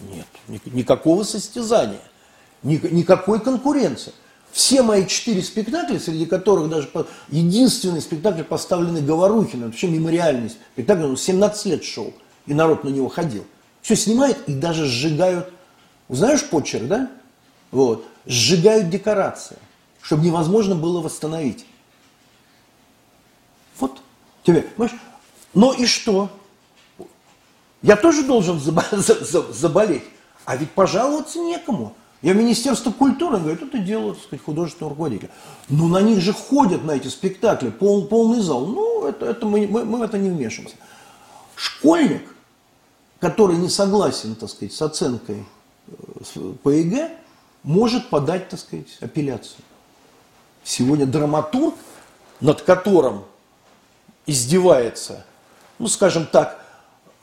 [0.00, 0.26] Нет,
[0.66, 2.00] никакого состязания,
[2.62, 4.12] никакой конкуренции.
[4.56, 6.88] Все мои четыре спектакля, среди которых даже
[7.28, 12.14] единственный спектакль поставленный Говорухиным, вообще мемориальный спектакль, он 17 лет шел,
[12.46, 13.44] и народ на него ходил.
[13.82, 15.52] Все снимают и даже сжигают,
[16.08, 17.10] знаешь почерк, да?
[17.70, 19.58] Вот, сжигают декорации,
[20.00, 21.66] чтобы невозможно было восстановить.
[23.78, 24.00] Вот,
[24.42, 24.98] тебе, понимаешь?
[25.52, 26.30] Но и что?
[27.82, 28.58] Я тоже должен
[29.50, 30.04] заболеть,
[30.46, 31.94] а ведь пожаловаться некому.
[32.26, 35.30] Я Министерство культуры, говорю, это делают, так сказать, художественные руководители.
[35.68, 38.66] Но на них же ходят, на эти спектакли, пол, полный зал.
[38.66, 40.74] Ну, это, это мы, мы, мы в это не вмешиваемся.
[41.54, 42.22] Школьник,
[43.20, 45.44] который не согласен, так сказать, с оценкой
[45.86, 47.16] э, по ЕГЭ,
[47.62, 49.62] может подать, так сказать, апелляцию.
[50.64, 51.76] Сегодня драматург,
[52.40, 53.22] над которым
[54.26, 55.24] издевается,
[55.78, 56.65] ну, скажем так,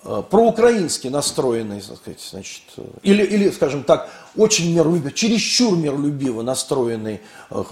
[0.04, 7.22] проукраински настроенный, так сказать, значит, э, или, или, скажем так, очень миролюбивый, чересчур миролюбиво настроенный
[7.50, 7.64] э,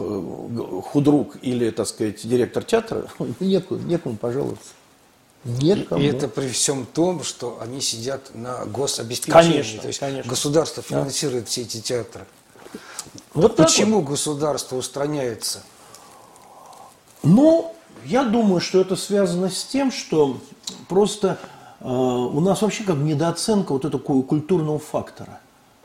[0.86, 3.08] худрук или, так сказать, директор театра,
[3.39, 4.70] некому, некому пожаловаться.
[5.44, 6.02] Некому.
[6.02, 9.52] И это при всем том, что они сидят на гособеспечении.
[9.52, 10.30] Конечно, то есть конечно.
[10.30, 11.50] государство финансирует да.
[11.50, 12.26] все эти театры.
[13.34, 14.12] Вот Почему вот.
[14.12, 15.63] государство устраняется?
[17.24, 20.39] Ну, я думаю, что это связано с тем, что
[20.88, 25.39] просто э, у нас вообще как недооценка вот этого культурного фактора.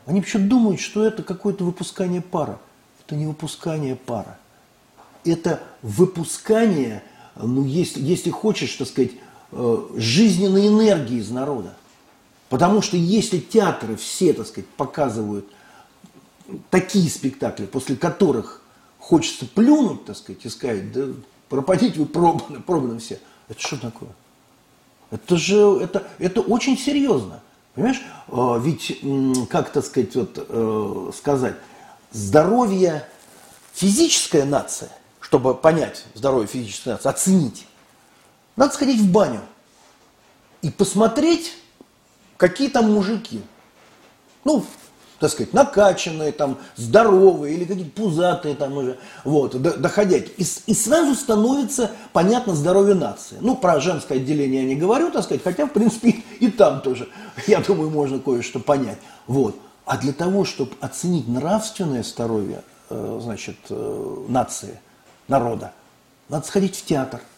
[0.05, 2.59] Они почему-то думают, что это какое-то выпускание пара.
[3.05, 4.37] Это не выпускание пара.
[5.25, 7.03] Это выпускание,
[7.35, 9.11] ну, если, если хочешь, так сказать,
[9.51, 11.73] э, жизненной энергии из народа.
[12.49, 15.45] Потому что если театры все, так сказать, показывают
[16.69, 18.61] такие спектакли, после которых
[18.99, 21.07] хочется плюнуть, так сказать, и сказать, да
[21.49, 23.19] пропадите вы пробаны, пробаны все.
[23.49, 24.09] Это что такое?
[25.11, 27.41] Это же, это, это очень серьезно.
[27.73, 28.01] Понимаешь?
[28.29, 28.99] А, ведь,
[29.49, 31.55] как, так сказать, вот, э, сказать,
[32.11, 33.07] здоровье
[33.73, 34.89] физическая нация,
[35.19, 37.67] чтобы понять здоровье физической нации, оценить,
[38.55, 39.41] надо сходить в баню
[40.61, 41.53] и посмотреть,
[42.37, 43.41] какие там мужики.
[44.43, 44.65] Ну,
[45.19, 50.31] так сказать, накачанные, там, здоровые или какие-то пузатые там уже, вот, доходяги.
[50.37, 53.37] И, и сразу становится понятно здоровье нации.
[53.41, 57.07] Ну, про женское отделение я не говорю, так сказать, хотя, в принципе, и там тоже,
[57.47, 58.99] я думаю, можно кое-что понять.
[59.25, 59.55] Вот.
[59.85, 64.79] А для того, чтобы оценить нравственное здоровье, э, значит, э, нации,
[65.27, 65.71] народа,
[66.29, 67.21] надо сходить в театр–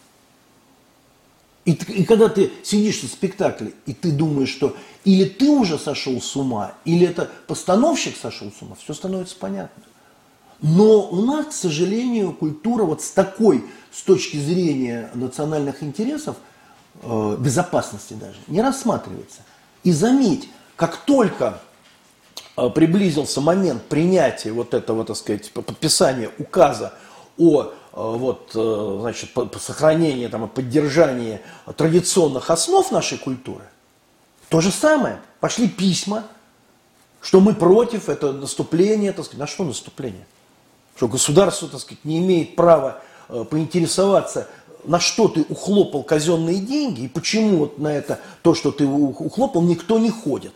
[1.64, 6.20] и, и когда ты сидишь на спектакле, и ты думаешь, что или ты уже сошел
[6.20, 9.82] с ума, или это постановщик сошел с ума, все становится понятно.
[10.62, 16.36] Но у нас, к сожалению, культура вот с такой, с точки зрения национальных интересов,
[17.02, 19.40] э, безопасности даже, не рассматривается.
[19.84, 21.60] И заметь, как только
[22.56, 26.92] э, приблизился момент принятия вот этого, так сказать, подписания указа
[27.38, 31.40] о вот, э, значит, сохранению там, и поддержанию
[31.76, 33.64] традиционных основ нашей культуры,
[34.48, 35.20] то же самое.
[35.40, 36.24] Пошли письма,
[37.20, 39.40] что мы против, это наступление, так сказать.
[39.40, 40.26] На что наступление?
[40.96, 44.48] Что государство, так сказать, не имеет права э, поинтересоваться,
[44.84, 49.62] на что ты ухлопал казенные деньги, и почему вот на это, то, что ты ухлопал,
[49.62, 50.54] никто не ходит.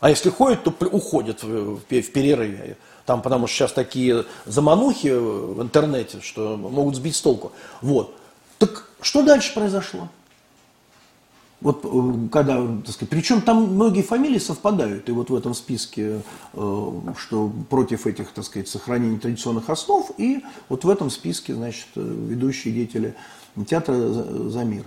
[0.00, 2.78] А если ходит, то уходит в перерыве.
[3.10, 7.50] Там, потому что сейчас такие заманухи в интернете, что могут сбить с толку.
[7.82, 8.14] Вот.
[8.58, 10.08] Так что дальше произошло?
[11.60, 16.22] Вот э, когда, так сказать, причем там многие фамилии совпадают, и вот в этом списке,
[16.52, 21.88] э, что против этих, так сказать, сохранения традиционных основ, и вот в этом списке, значит,
[21.96, 23.16] ведущие деятели
[23.66, 24.84] театра «За мир».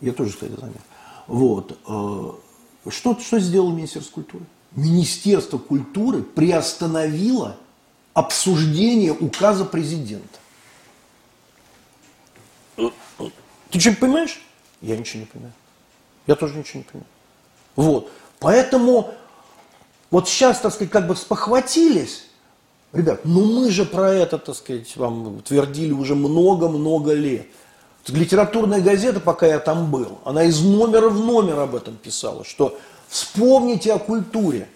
[0.00, 0.80] Я тоже, кстати, «За мир».
[1.26, 1.76] Вот.
[1.88, 4.44] Э, что, что сделал Министерство культуры?
[4.74, 7.56] Министерство культуры приостановило
[8.12, 10.38] обсуждение указа президента.
[12.76, 14.40] Ты что понимаешь?
[14.80, 15.52] Я ничего не понимаю.
[16.26, 17.06] Я тоже ничего не понимаю.
[17.76, 18.10] Вот.
[18.38, 19.14] Поэтому
[20.10, 22.26] вот сейчас, так сказать, как бы спохватились,
[22.92, 27.46] ребят, ну мы же про это, так сказать, вам твердили уже много-много лет.
[28.06, 32.78] Литературная газета, пока я там был, она из номера в номер об этом писала, что
[33.14, 34.66] Вспомните о культуре.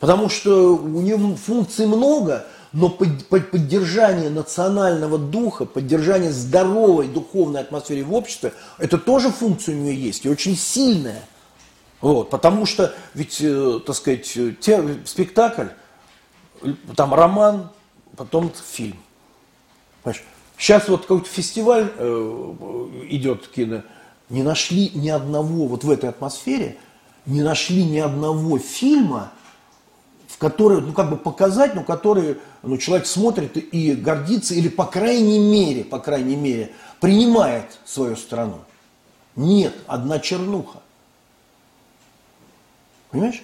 [0.00, 8.14] Потому что у нее функций много, но поддержание национального духа, поддержание здоровой духовной атмосферы в
[8.14, 11.22] обществе, это тоже функция у нее есть, и очень сильная.
[12.00, 15.66] Вот, потому что ведь, э, так сказать, те, спектакль,
[16.96, 17.68] там роман,
[18.16, 18.96] потом фильм.
[20.02, 20.24] Понимаешь?
[20.56, 23.82] Сейчас вот какой-то фестиваль э, идет кино,
[24.30, 26.78] не нашли ни одного вот в этой атмосфере–
[27.26, 29.32] не нашли ни одного фильма,
[30.28, 34.86] в который, ну, как бы показать, но который, ну, человек смотрит и гордится, или, по
[34.86, 38.58] крайней мере, по крайней мере, принимает свою страну.
[39.36, 40.80] Нет, одна чернуха.
[43.10, 43.42] Понимаешь?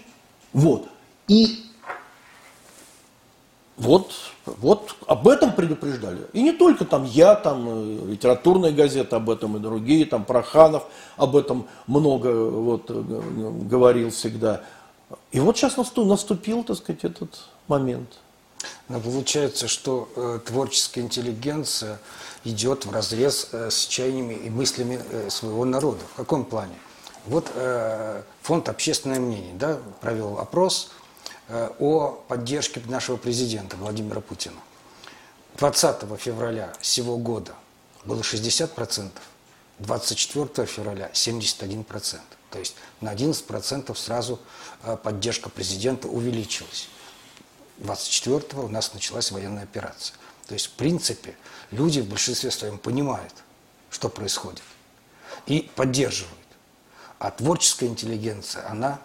[0.53, 0.88] Вот.
[1.29, 1.67] И
[3.79, 4.12] вот,
[4.45, 6.27] вот об этом предупреждали.
[6.33, 10.85] И не только там я, там э, литературная газета об этом и другие, там Проханов
[11.17, 13.03] об этом много вот, э,
[13.62, 14.62] говорил всегда.
[15.31, 17.38] И вот сейчас наступил, так сказать, этот
[17.69, 18.19] момент.
[18.88, 22.01] Но получается, что э, творческая интеллигенция
[22.43, 26.01] идет в разрез э, с чаяниями и мыслями э, своего народа.
[26.14, 26.75] В каком плане?
[27.27, 30.91] Вот э, фонд «Общественное мнение» да, провел опрос–
[31.49, 34.61] о поддержке нашего президента Владимира Путина.
[35.57, 37.55] 20 февраля сего года
[38.05, 39.11] было 60%,
[39.79, 42.21] 24 февраля 71%.
[42.51, 44.41] То есть на 11% сразу
[44.83, 46.89] э, поддержка президента увеличилась.
[47.79, 50.17] 24 у нас началась военная операция.
[50.47, 51.37] То есть, в принципе,
[51.71, 53.35] люди в большинстве своем понимают,
[53.91, 54.63] что происходит,
[55.47, 56.35] и поддерживают.
[57.19, 59.01] А творческая интеллигенция, она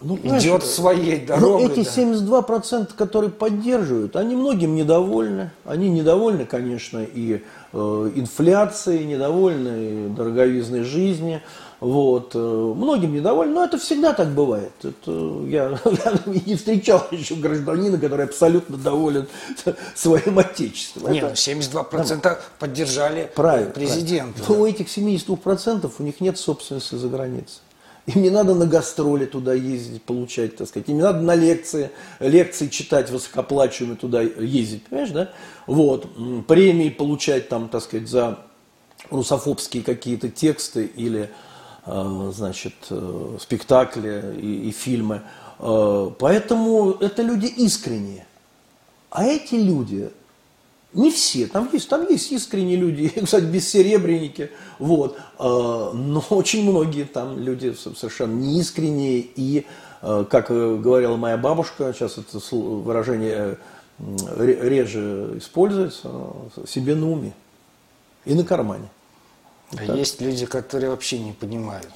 [0.00, 1.66] ну, идет своей ну, дорогой.
[1.66, 2.02] Но эти да.
[2.02, 5.50] 72%, которые поддерживают, они многим недовольны.
[5.64, 11.42] Они недовольны, конечно, и э, инфляцией, недовольны и дороговизной жизни.
[11.80, 12.32] Вот.
[12.34, 14.72] Э, многим недовольны, но это всегда так бывает.
[14.82, 15.10] Это,
[15.46, 19.28] я, я не встречал еще гражданина, который абсолютно доволен
[19.94, 21.12] своим отечеством.
[21.12, 24.42] Нет, это, 72% да, поддержали правильно, президента.
[24.42, 24.56] Правильно.
[24.56, 24.62] Да.
[24.62, 27.60] У этих 72% у них нет собственности за границей.
[28.06, 30.88] Им не надо на гастроли туда ездить, получать, так сказать.
[30.88, 35.30] Им не надо на лекции, лекции читать высокоплачиваемые туда ездить, понимаешь, да?
[35.66, 36.06] Вот.
[36.46, 38.38] Премии получать там, так сказать, за
[39.10, 41.30] русофобские какие-то тексты или,
[41.86, 45.22] э, значит, э, спектакли и, и фильмы.
[45.58, 48.26] Э, поэтому это люди искренние.
[49.10, 50.10] А эти люди
[50.92, 57.04] не все, там есть, там есть искренние люди, кстати, бессеребренники, вот, а, но очень многие
[57.04, 59.66] там люди совершенно неискренние и,
[60.02, 63.58] а, как говорила моя бабушка, сейчас это выражение
[64.38, 66.10] реже используется,
[66.66, 67.34] себе на уме
[68.24, 68.88] и на кармане.
[69.76, 71.92] А есть люди, которые вообще не понимают,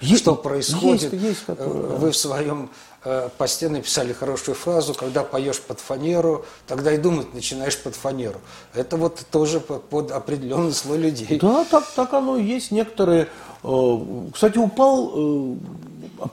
[0.00, 1.12] есть, что происходит.
[1.12, 2.70] Есть, есть, которые, Вы в своем
[3.06, 7.94] Э, по стене писали хорошую фразу, когда поешь под фанеру, тогда и думать начинаешь под
[7.94, 8.40] фанеру.
[8.72, 11.38] Это вот тоже под определенный слой людей.
[11.38, 12.70] Да, так, так оно и есть.
[12.70, 13.28] Некоторые...
[13.62, 13.98] Э,
[14.32, 15.56] кстати, упал, э,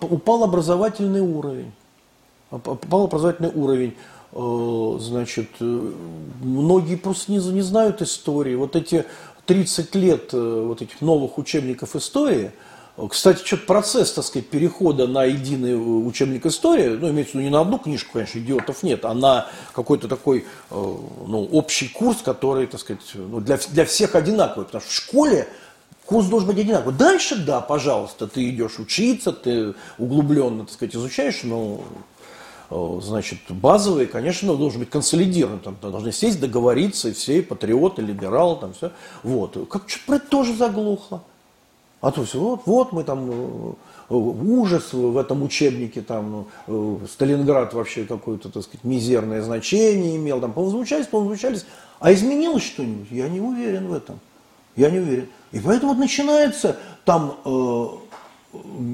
[0.02, 1.74] упал образовательный уровень.
[2.52, 3.96] Упал образовательный уровень.
[4.34, 8.56] Значит, многие просто не, не знают истории.
[8.56, 9.06] Вот эти
[9.52, 12.52] 30 лет вот этих новых учебников истории–
[13.10, 17.50] кстати, что-то процесс, так сказать, перехода на единый учебник истории, ну, имеется в виду не
[17.50, 22.68] на одну книжку, конечно, идиотов нет, а на какой-то такой, э, ну, общий курс, который,
[22.68, 25.48] так сказать, ну, для, для всех одинаковый, потому что в школе
[26.06, 26.94] курс должен быть одинаковый.
[26.94, 32.11] Дальше, да, пожалуйста, ты идешь учиться, ты углубленно, так сказать, изучаешь, но э,
[32.72, 35.60] значит, базовые, конечно, должен быть консолидирован.
[35.60, 38.92] Там должны сесть, договориться, и все, и патриоты, либералы, там все.
[39.24, 39.58] Вот.
[39.70, 41.22] Как что-то про это тоже заглохло.
[42.00, 43.74] А то все, вот, вот мы там э,
[44.14, 50.52] ужас в этом учебнике, там э, Сталинград вообще какое-то, так сказать, мизерное значение имел, там
[50.54, 51.66] повозмущались, повозмущались.
[52.00, 53.12] А изменилось что-нибудь?
[53.12, 54.20] Я не уверен в этом.
[54.76, 55.28] Я не уверен.
[55.52, 57.86] И поэтому вот начинается там, э,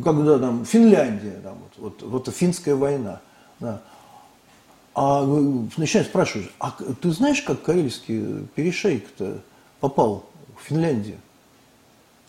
[0.04, 3.22] когда там Финляндия, там, вот, вот, вот финская война,
[3.60, 3.82] да.
[4.96, 5.24] А
[5.78, 9.42] начинают спрашивать, а ты знаешь, как Карельский перешейк-то
[9.80, 10.26] попал
[10.60, 11.18] в Финляндию?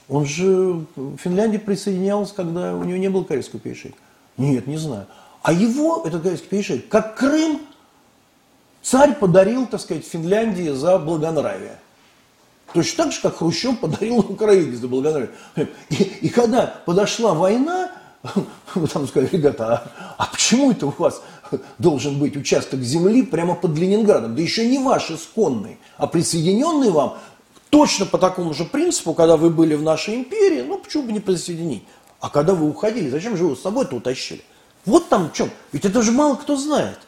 [0.08, 3.98] Он же в Финляндии присоединялся, когда у него не было корейского перешейка.
[4.36, 5.06] Нет, не знаю.
[5.42, 7.60] А его, этот корейский перешейк, как Крым,
[8.82, 11.78] царь подарил, так сказать, Финляндии за благонравие.
[12.72, 15.30] Точно так же, как Хрущев подарил Украине за благонравие.
[15.88, 17.90] И, и когда подошла война,
[18.74, 21.22] вы там сказали, ребята, а, а почему это у вас
[21.78, 24.34] должен быть участок земли прямо под Ленинградом?
[24.34, 27.18] Да еще не ваш исконный, а присоединенный вам
[27.70, 31.20] Точно по такому же принципу, когда вы были в нашей империи, ну почему бы не
[31.20, 31.84] присоединить?
[32.20, 34.42] А когда вы уходили, зачем же вы с собой-то утащили?
[34.86, 35.50] Вот там в чем.
[35.72, 36.98] Ведь это же мало кто знает.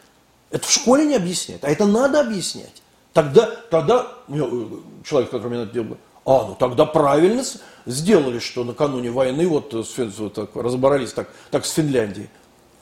[0.51, 2.83] Это в школе не объясняют, а это надо объяснять.
[3.13, 4.67] Тогда, тогда э,
[5.03, 7.43] человек, который меня это делал, а, ну тогда правильно
[7.85, 12.29] сделали, что накануне войны вот, с, вот так, разобрались так, так с Финляндией.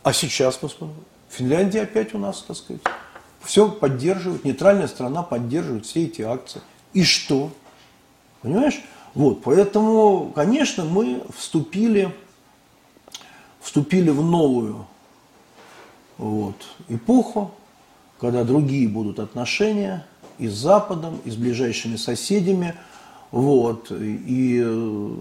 [0.04, 2.82] А сейчас, посмотрим, Финляндия опять у нас, так сказать,
[3.42, 6.62] все поддерживает, нейтральная страна поддерживает все эти акции.
[6.94, 7.52] И что?
[8.42, 8.82] Понимаешь?
[9.14, 12.14] Вот, поэтому, конечно, мы вступили,
[13.60, 14.86] вступили в новую
[16.18, 16.56] вот,
[16.90, 17.52] эпоху,
[18.20, 20.06] когда другие будут отношения
[20.38, 22.76] и с Западом, и с ближайшими соседями.
[23.32, 25.16] Вот, и э,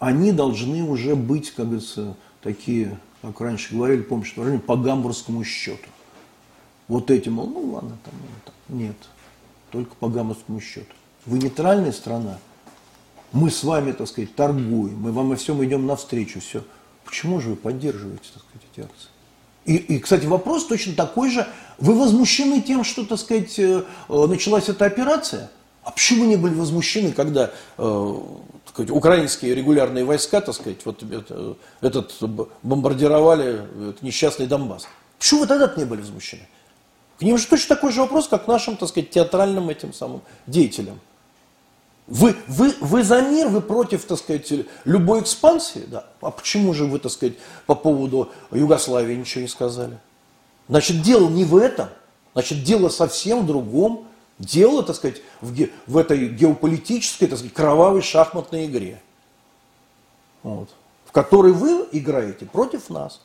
[0.00, 4.34] они должны уже быть, как говорится, такие, как раньше говорили, помнишь,
[4.66, 5.88] по гамбургскому счету.
[6.88, 8.96] Вот этим, ну ладно, там, нет,
[9.70, 10.92] только по гамбургскому счету.
[11.26, 12.38] Вы нейтральная страна.
[13.30, 16.64] Мы с вами, так сказать, торгуем, мы вам во всем идем навстречу, все.
[17.04, 19.08] Почему же вы поддерживаете, так сказать, эти акции?
[19.64, 21.46] И, и, кстати, вопрос точно такой же.
[21.78, 25.50] Вы возмущены тем, что, так сказать, э, началась эта операция?
[25.84, 28.16] А почему не были возмущены, когда э,
[28.72, 32.14] сказать, украинские регулярные войска, так сказать, вот это, этот
[32.62, 34.86] бомбардировали этот несчастный Донбасс?
[35.18, 36.48] Почему вы тогда не были возмущены?
[37.18, 40.22] К ним же точно такой же вопрос, как к нашим, так сказать, театральным этим самым
[40.46, 40.98] деятелям.
[42.08, 44.52] Вы, вы, вы за мир, вы против, так сказать,
[44.84, 45.84] любой экспансии?
[45.86, 46.04] Да.
[46.20, 47.34] А почему же вы, так сказать,
[47.66, 49.98] по поводу Югославии ничего не сказали?
[50.68, 51.88] Значит, дело не в этом.
[52.32, 54.08] Значит, дело совсем в другом.
[54.38, 59.00] Дело, так сказать, в, ге, в этой геополитической, так сказать, кровавой шахматной игре.
[60.42, 60.68] Вот,
[61.04, 63.20] в которой вы играете против нас.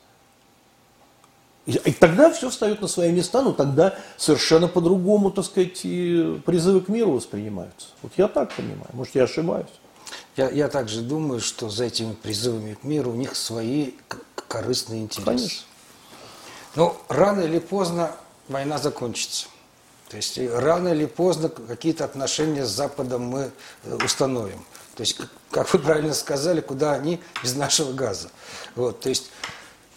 [1.66, 6.40] И, и тогда все встает на свои места, но тогда совершенно по-другому, так сказать, и
[6.46, 7.88] призывы к миру воспринимаются.
[8.02, 9.66] Вот я так понимаю, может, я ошибаюсь.
[10.36, 13.92] Я, я также думаю, что за этими призывами к миру у них свои
[14.48, 15.26] корыстные интересы.
[15.26, 15.66] Конечно.
[16.74, 18.12] Но рано или поздно
[18.48, 19.48] война закончится.
[20.08, 23.50] То есть рано или поздно какие-то отношения с Западом мы
[23.84, 24.64] э, установим.
[24.94, 28.30] То есть, как вы правильно сказали, куда они без нашего газа.
[28.74, 29.30] Вот, то есть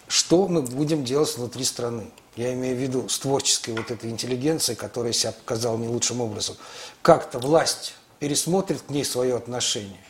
[0.07, 2.11] что мы будем делать внутри страны.
[2.35, 6.57] Я имею в виду с творческой вот этой интеллигенцией, которая себя показала не лучшим образом.
[7.01, 10.03] Как-то власть пересмотрит к ней свое отношение?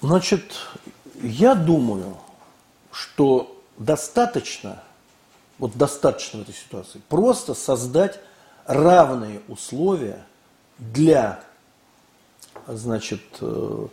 [0.00, 0.52] Значит,
[1.22, 2.18] я думаю,
[2.90, 4.82] что достаточно,
[5.58, 8.20] вот достаточно в этой ситуации, просто создать
[8.66, 10.24] равные условия
[10.78, 11.40] для,
[12.66, 13.86] значит, э,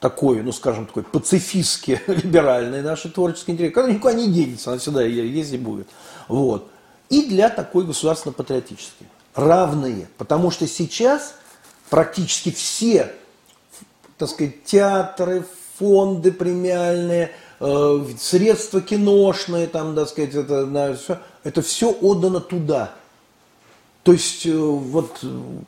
[0.00, 5.02] такой, ну скажем, такой пацифистски либеральный наши творческие интеллект, когда никуда не денется, она всегда
[5.02, 5.88] есть и будет.
[6.28, 6.70] Вот.
[7.08, 9.06] И для такой государственно-патриотической.
[9.34, 10.08] Равные.
[10.18, 11.34] Потому что сейчас
[11.88, 13.12] практически все,
[14.18, 15.44] так сказать, театры,
[15.78, 22.92] фонды премиальные, э, средства киношные, там, так сказать, это, на, все, это все отдано туда.
[24.02, 25.18] То есть э, вот,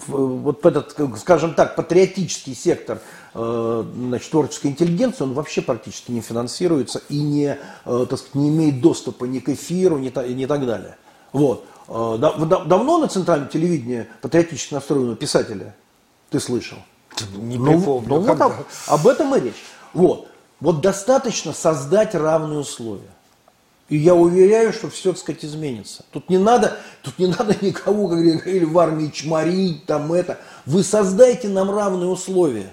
[0.06, 3.00] вот этот, скажем так, патриотический сектор
[3.34, 8.80] э, значит, творческой интеллигенции, он вообще практически не финансируется и не, так сказать, не имеет
[8.80, 10.96] доступа ни к эфиру, ни, ни так далее.
[11.32, 11.64] Вот.
[11.88, 15.74] Давно на центральном телевидении патриотически настроенного писателя
[16.30, 16.78] ты слышал?
[17.36, 18.08] Не ну, припомню.
[18.08, 18.52] Ну, вот об,
[18.86, 19.64] об этом и речь.
[19.92, 20.28] Вот.
[20.60, 23.10] Вот достаточно создать равные условия.
[23.88, 26.04] И я уверяю, что все, так сказать, изменится.
[26.10, 30.38] Тут не надо, тут не надо никого, как говорили, в армии чморить, там это.
[30.66, 32.72] Вы создайте нам равные условия.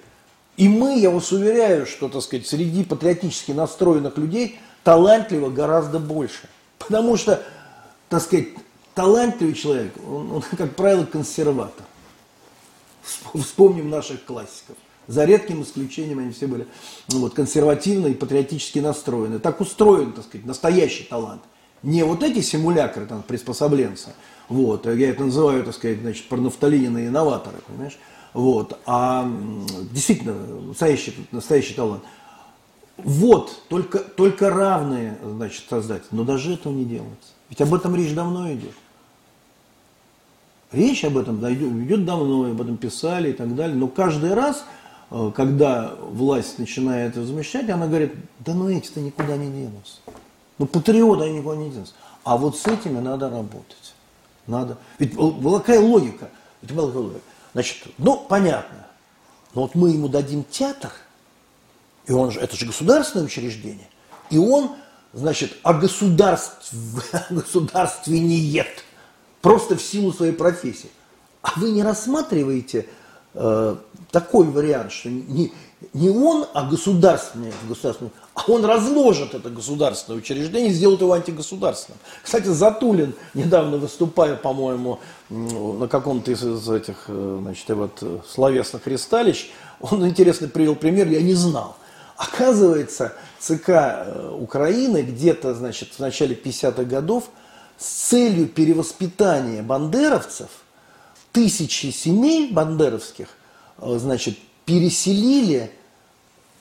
[0.58, 6.50] И мы, я вас уверяю, что, так сказать, среди патриотически настроенных людей талантливо гораздо больше.
[6.80, 7.42] Потому что,
[8.10, 8.50] так сказать,
[8.94, 11.86] талантливый человек, он, он как правило, консерватор.
[13.34, 14.76] Вспомним наших классиков.
[15.08, 16.68] За редким исключением они все были
[17.12, 19.40] ну, вот, консервативно и патриотически настроены.
[19.40, 21.42] Так устроен, так сказать, настоящий талант.
[21.84, 24.10] Не вот эти симулякры, там, приспособленцы,
[24.50, 27.98] вот, я это называю, так сказать, значит, парнафталинины инноваторы, понимаешь,
[28.34, 29.32] вот, а
[29.92, 32.04] действительно настоящий, настоящий талант.
[32.98, 37.34] Вот, только, только равные, значит, создатели, но даже этого не делается.
[37.50, 38.74] Ведь об этом речь давно идет.
[40.72, 41.40] Речь об этом
[41.84, 44.66] идет давно, об этом писали и так далее, но каждый раз
[45.34, 50.00] когда власть начинает возмещать, она говорит, да ну эти-то никуда не денутся.
[50.58, 51.94] Ну патриоты они никуда не денутся.
[52.26, 53.94] А вот с этими надо работать.
[54.46, 54.78] Надо.
[55.00, 56.30] Ведь была какая логика?
[56.62, 57.22] Ведь была какая логика?
[57.54, 58.88] Значит, ну понятно.
[59.54, 60.92] Но вот мы ему дадим театр,
[62.08, 63.88] и он же, это же государственное учреждение,
[64.30, 64.72] и он,
[65.14, 66.74] значит, о государств,
[67.30, 68.84] государственниет,
[69.42, 70.90] просто в силу своей профессии.
[71.42, 72.88] А вы не рассматриваете
[73.36, 73.76] Э,
[74.12, 75.52] такой вариант, что не,
[75.94, 82.00] не он, а государственное, государственное, а он разложит это государственное учреждение и сделает его антигосударственным.
[82.24, 89.50] Кстати, Затулин, недавно выступая, по-моему, на каком-то из, из этих э, значит, вот, словесных ристалищ,
[89.82, 91.76] он интересно привел пример, я не знал.
[92.16, 97.26] Оказывается, ЦК э, Украины где-то, значит, в начале 50-х годов
[97.78, 100.48] с целью перевоспитания бандеровцев–
[101.36, 103.28] тысячи семей бандеровских,
[103.80, 105.70] э, значит, переселили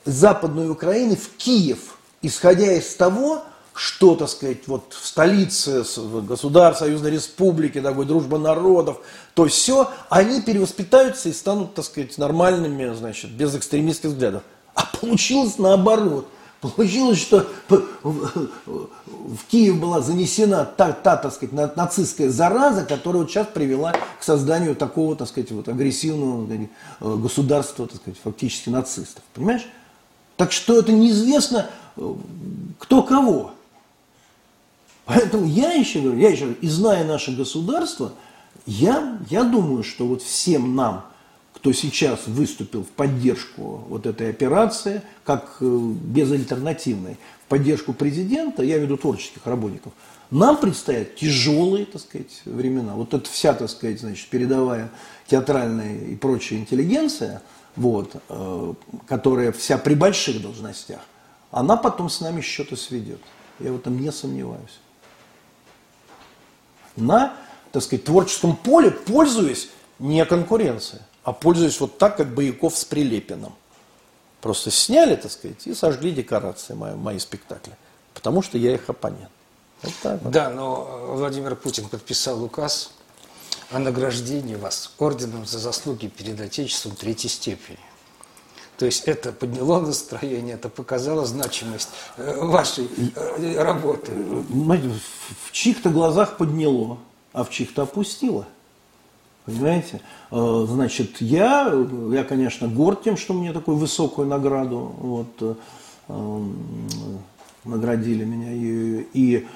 [0.03, 3.41] Западную Украину в Киев, исходя из того,
[3.73, 5.85] что, так сказать, вот в столице
[6.27, 8.99] государства, Союзной Республики, такой дружба народов,
[9.33, 14.43] то все, они перевоспитаются и станут, так сказать, нормальными, значит, без экстремистских взглядов.
[14.73, 16.27] А получилось наоборот.
[16.71, 23.47] Получилось, что в Киев была занесена та, та так сказать, нацистская зараза, которая вот сейчас
[23.47, 26.67] привела к созданию такого, так сказать, вот агрессивного э,
[27.17, 29.23] государства, так сказать, фактически нацистов.
[29.33, 29.67] Понимаешь?
[30.37, 32.13] Так что это неизвестно, э,
[32.79, 33.51] кто кого.
[35.05, 38.13] Поэтому я еще говорю, я еще и зная наше государство,
[38.65, 41.05] я, я думаю, что вот всем нам–
[41.65, 48.77] кто сейчас выступил в поддержку вот этой операции, как э, безальтернативной, в поддержку президента, я
[48.77, 49.91] веду творческих работников,
[50.29, 52.93] нам предстоят тяжелые, так сказать, времена.
[52.93, 54.91] Вот эта вся, так сказать, значит, передовая
[55.25, 57.41] театральная и прочая интеллигенция,
[57.75, 58.73] вот, э,
[59.07, 61.01] которая вся при больших должностях,
[61.49, 63.21] она потом с нами счеты сведет.
[63.59, 64.79] Я в этом не сомневаюсь.
[66.95, 67.33] На,
[67.71, 73.53] так сказать, творческом поле пользуясь не конкуренцией, а пользуясь вот так, как Бояков с Прилепиным.
[74.41, 77.75] Просто сняли, так сказать, и сожгли декорации мои, мои спектакли.
[78.13, 79.31] Потому что я их оппонент.
[79.81, 80.31] Вот так вот.
[80.31, 82.91] Да, но Владимир Путин подписал указ
[83.71, 87.79] о награждении вас орденом за заслуги перед Отечеством третьей степени.
[88.77, 94.11] То есть это подняло настроение, это показало значимость э, вашей э, работы.
[94.11, 96.99] В чьих-то глазах подняло,
[97.33, 98.45] а в чьих-то опустило.
[99.45, 100.01] Понимаете?
[100.31, 101.71] Э, значит, я,
[102.11, 105.57] я, конечно, горд тем, что мне такую высокую награду вот,
[107.63, 108.51] наградили меня.
[108.53, 109.47] И, и,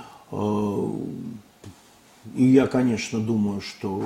[2.36, 4.04] и я, конечно, думаю, что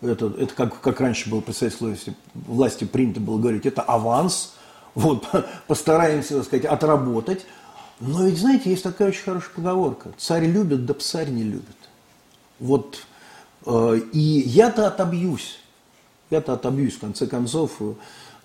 [0.00, 4.54] это, это как, как раньше было советской власти, власти принято было говорить, это аванс,
[4.94, 5.28] вот,
[5.66, 7.46] постараемся, так сказать, отработать.
[8.00, 10.10] Но ведь, знаете, есть такая очень хорошая поговорка.
[10.16, 11.76] Царь любит, да псарь не любит.
[12.58, 13.04] Вот,
[13.66, 15.58] и я-то отобьюсь.
[16.30, 17.72] Я-то отобьюсь, в конце концов.
[17.80, 17.92] Э,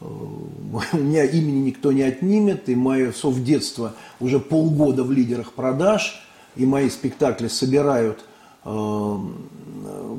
[0.02, 6.22] у меня имени никто не отнимет, и мое совдетство уже полгода в лидерах продаж,
[6.56, 8.26] и мои спектакли собирают
[8.66, 9.18] э,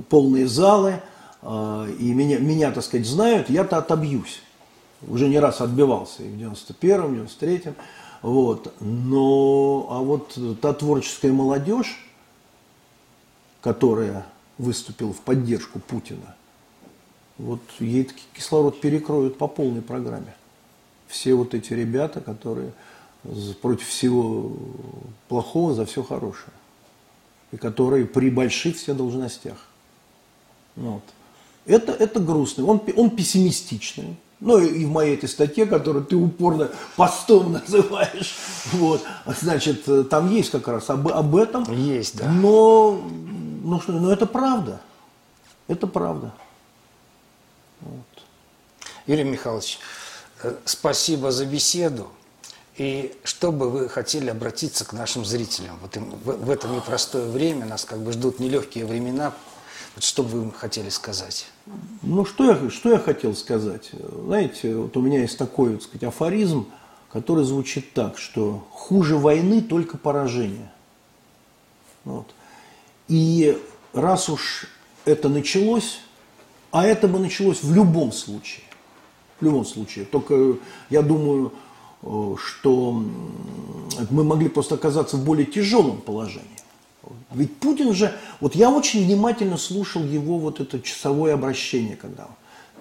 [0.08, 1.00] полные залы–
[1.42, 4.42] и меня, меня, так сказать, знают, я-то отобьюсь.
[5.06, 7.74] Уже не раз отбивался и в 91-м, 93-м.
[8.22, 8.74] Вот.
[8.80, 11.98] Но, а вот та творческая молодежь,
[13.60, 14.26] которая
[14.58, 16.34] выступила в поддержку Путина,
[17.38, 20.34] вот ей кислород перекроют по полной программе.
[21.06, 22.72] Все вот эти ребята, которые
[23.60, 24.52] против всего
[25.28, 26.52] плохого за все хорошее.
[27.52, 29.56] И которые при больших все должностях.
[30.74, 31.02] Вот.
[31.64, 34.16] Это, это грустный, он, он пессимистичный.
[34.38, 38.36] Ну и в моей этой статье, которую ты упорно постом называешь,
[38.72, 39.02] вот,
[39.40, 41.64] значит, там есть как раз об, об этом.
[41.72, 42.30] Есть, да.
[42.30, 43.00] Но,
[43.66, 44.80] ну, что, но это правда.
[45.66, 46.32] Это правда.
[47.80, 48.24] Вот.
[49.06, 49.80] Юрий Михайлович,
[50.44, 52.08] э, спасибо за беседу.
[52.76, 55.78] И что бы вы хотели обратиться к нашим зрителям?
[55.82, 59.32] Вот в, в это непростое время, нас как бы ждут нелегкие времена,
[59.96, 61.46] вот что бы вы хотели сказать?
[62.02, 63.90] Ну, что я, что я хотел сказать?
[63.92, 66.70] Знаете, вот у меня есть такой, так сказать, афоризм,
[67.10, 70.70] который звучит так, что хуже войны только поражение.
[72.04, 72.26] Вот.
[73.08, 73.60] И
[73.92, 74.66] раз уж
[75.04, 76.00] это началось,
[76.70, 78.64] а это бы началось в любом случае,
[79.40, 80.56] в любом случае, только
[80.90, 81.52] я думаю,
[82.02, 82.92] э, что
[84.10, 86.50] мы могли просто оказаться в более тяжелом положении.
[87.32, 92.28] Ведь Путин же, вот я очень внимательно слушал его вот это часовое обращение, когда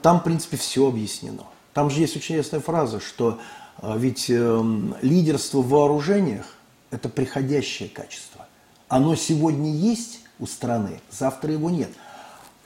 [0.02, 1.44] там, в принципе, все объяснено.
[1.74, 3.40] Там же есть очень ясная фраза, что
[3.78, 4.64] а, ведь э,
[5.02, 6.46] лидерство в вооружениях–
[6.92, 8.45] это приходящее качество.
[8.88, 11.90] Оно сегодня есть у страны, завтра его нет.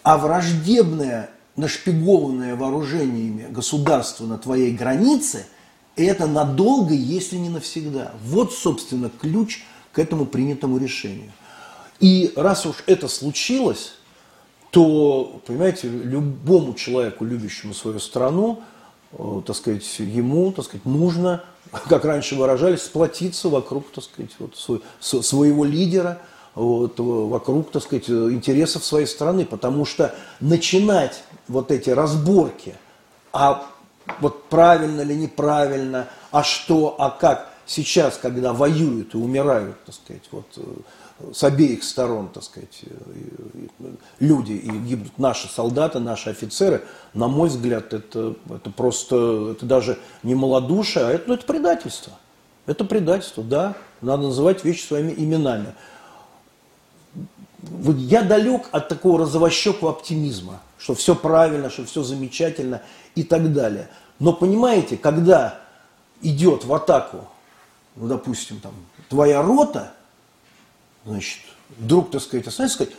[0.03, 5.45] А враждебное, нашпигованное вооружениями государство на твоей границе–
[5.95, 8.13] это надолго, если не навсегда.
[8.23, 11.31] Вот, собственно, ключ к этому принятому решению.
[11.99, 13.93] И раз уж это случилось,
[14.71, 18.61] то, понимаете, любому человеку, любящему свою страну,
[19.17, 21.43] так сказать, ему, так сказать, нужно,
[21.87, 26.19] как раньше выражались, сплотиться вокруг, так сказать, вот, свой, своего лидера,
[26.55, 32.75] вот, вокруг, так сказать, интересов своей страны, потому что начинать вот эти разборки,
[33.33, 33.65] а
[34.19, 40.23] вот правильно или неправильно, а что, а как, сейчас, когда воюют и умирают, так сказать,
[40.31, 40.61] вот, э,
[41.33, 42.81] с обеих сторон, так сказать,
[44.19, 49.99] люди, и гибнут наши солдаты, наши офицеры, на мой взгляд, это, это просто, это даже
[50.23, 52.13] не малодушие, а это, ну, это предательство.
[52.65, 55.73] Это предательство, да, надо называть вещи своими именами.
[57.83, 62.81] Я далек от такого розовощекого оптимизма, что все правильно, что все замечательно
[63.15, 63.89] и так далее.
[64.19, 65.59] Но понимаете, когда
[66.21, 67.27] идет в атаку,
[67.95, 68.73] ну, допустим, там,
[69.09, 69.93] твоя рота–
[71.09, 71.39] значит,
[71.77, 72.93] вдруг, так сказать, остановится, сказать,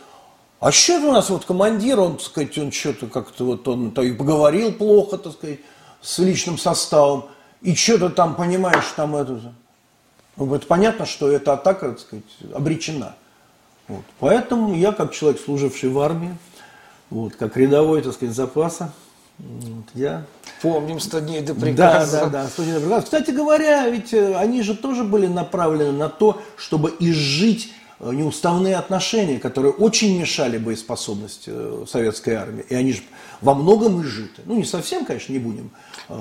[0.60, 4.02] а что у нас вот командир, он, так сказать, он что-то как-то вот, он то
[4.02, 5.60] и поговорил плохо, так сказать,
[6.02, 7.26] с личным составом,
[7.62, 9.52] и что-то там, понимаешь, там это...
[10.36, 13.14] Ну, это понятно, что эта атака, так сказать, обречена.
[13.88, 14.04] Вот.
[14.20, 16.36] Поэтому я, как человек, служивший в армии,
[17.10, 18.92] вот, как рядовой, так сказать, запаса,
[19.38, 20.24] Вот, я
[20.62, 22.20] Помним 100 дней до да, приказа.
[22.20, 22.48] да, да.
[22.48, 23.02] 100 дней до приказа.
[23.02, 29.38] Кстати говоря, ведь э, они же тоже были направлены на то, чтобы изжить неуставные отношения,
[29.38, 32.64] которые очень мешали боеспособности э, советской армии.
[32.68, 33.02] И они же
[33.42, 34.42] во многом изжиты.
[34.46, 35.70] Ну, не совсем, конечно, не будем.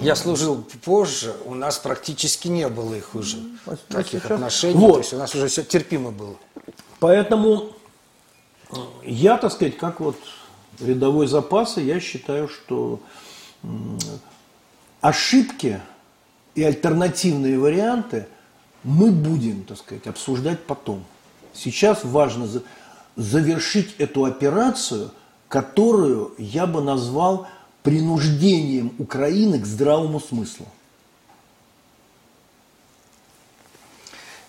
[0.01, 4.75] Я служил позже, у нас практически не было их уже, вот таких сейчас- отношений.
[4.75, 4.93] Вот.
[4.93, 6.36] То есть у нас уже все терпимо было.
[6.99, 7.71] Поэтому
[8.71, 8.75] э,
[9.05, 10.17] я, так сказать, как вот
[10.82, 12.99] рядовой запаса, я считаю, что
[15.01, 15.80] ошибки
[16.55, 18.27] и альтернативные варианты
[18.84, 21.03] мы будем, так сказать, обсуждать потом.
[21.54, 22.64] Сейчас важно за-
[23.16, 25.12] завершить эту операцию,
[25.47, 27.47] которую я бы назвал
[27.84, 30.66] принуждением Украины к здравому смыслу.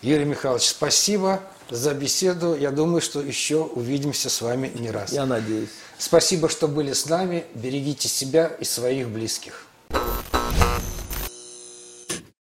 [0.03, 2.57] Юрий Михайлович, спасибо за беседу.
[2.57, 5.13] Я думаю, что еще увидимся с вами не раз.
[5.13, 5.69] Я надеюсь.
[5.99, 7.45] Спасибо, что были с нами.
[7.55, 9.67] Берегите себя и своих близких.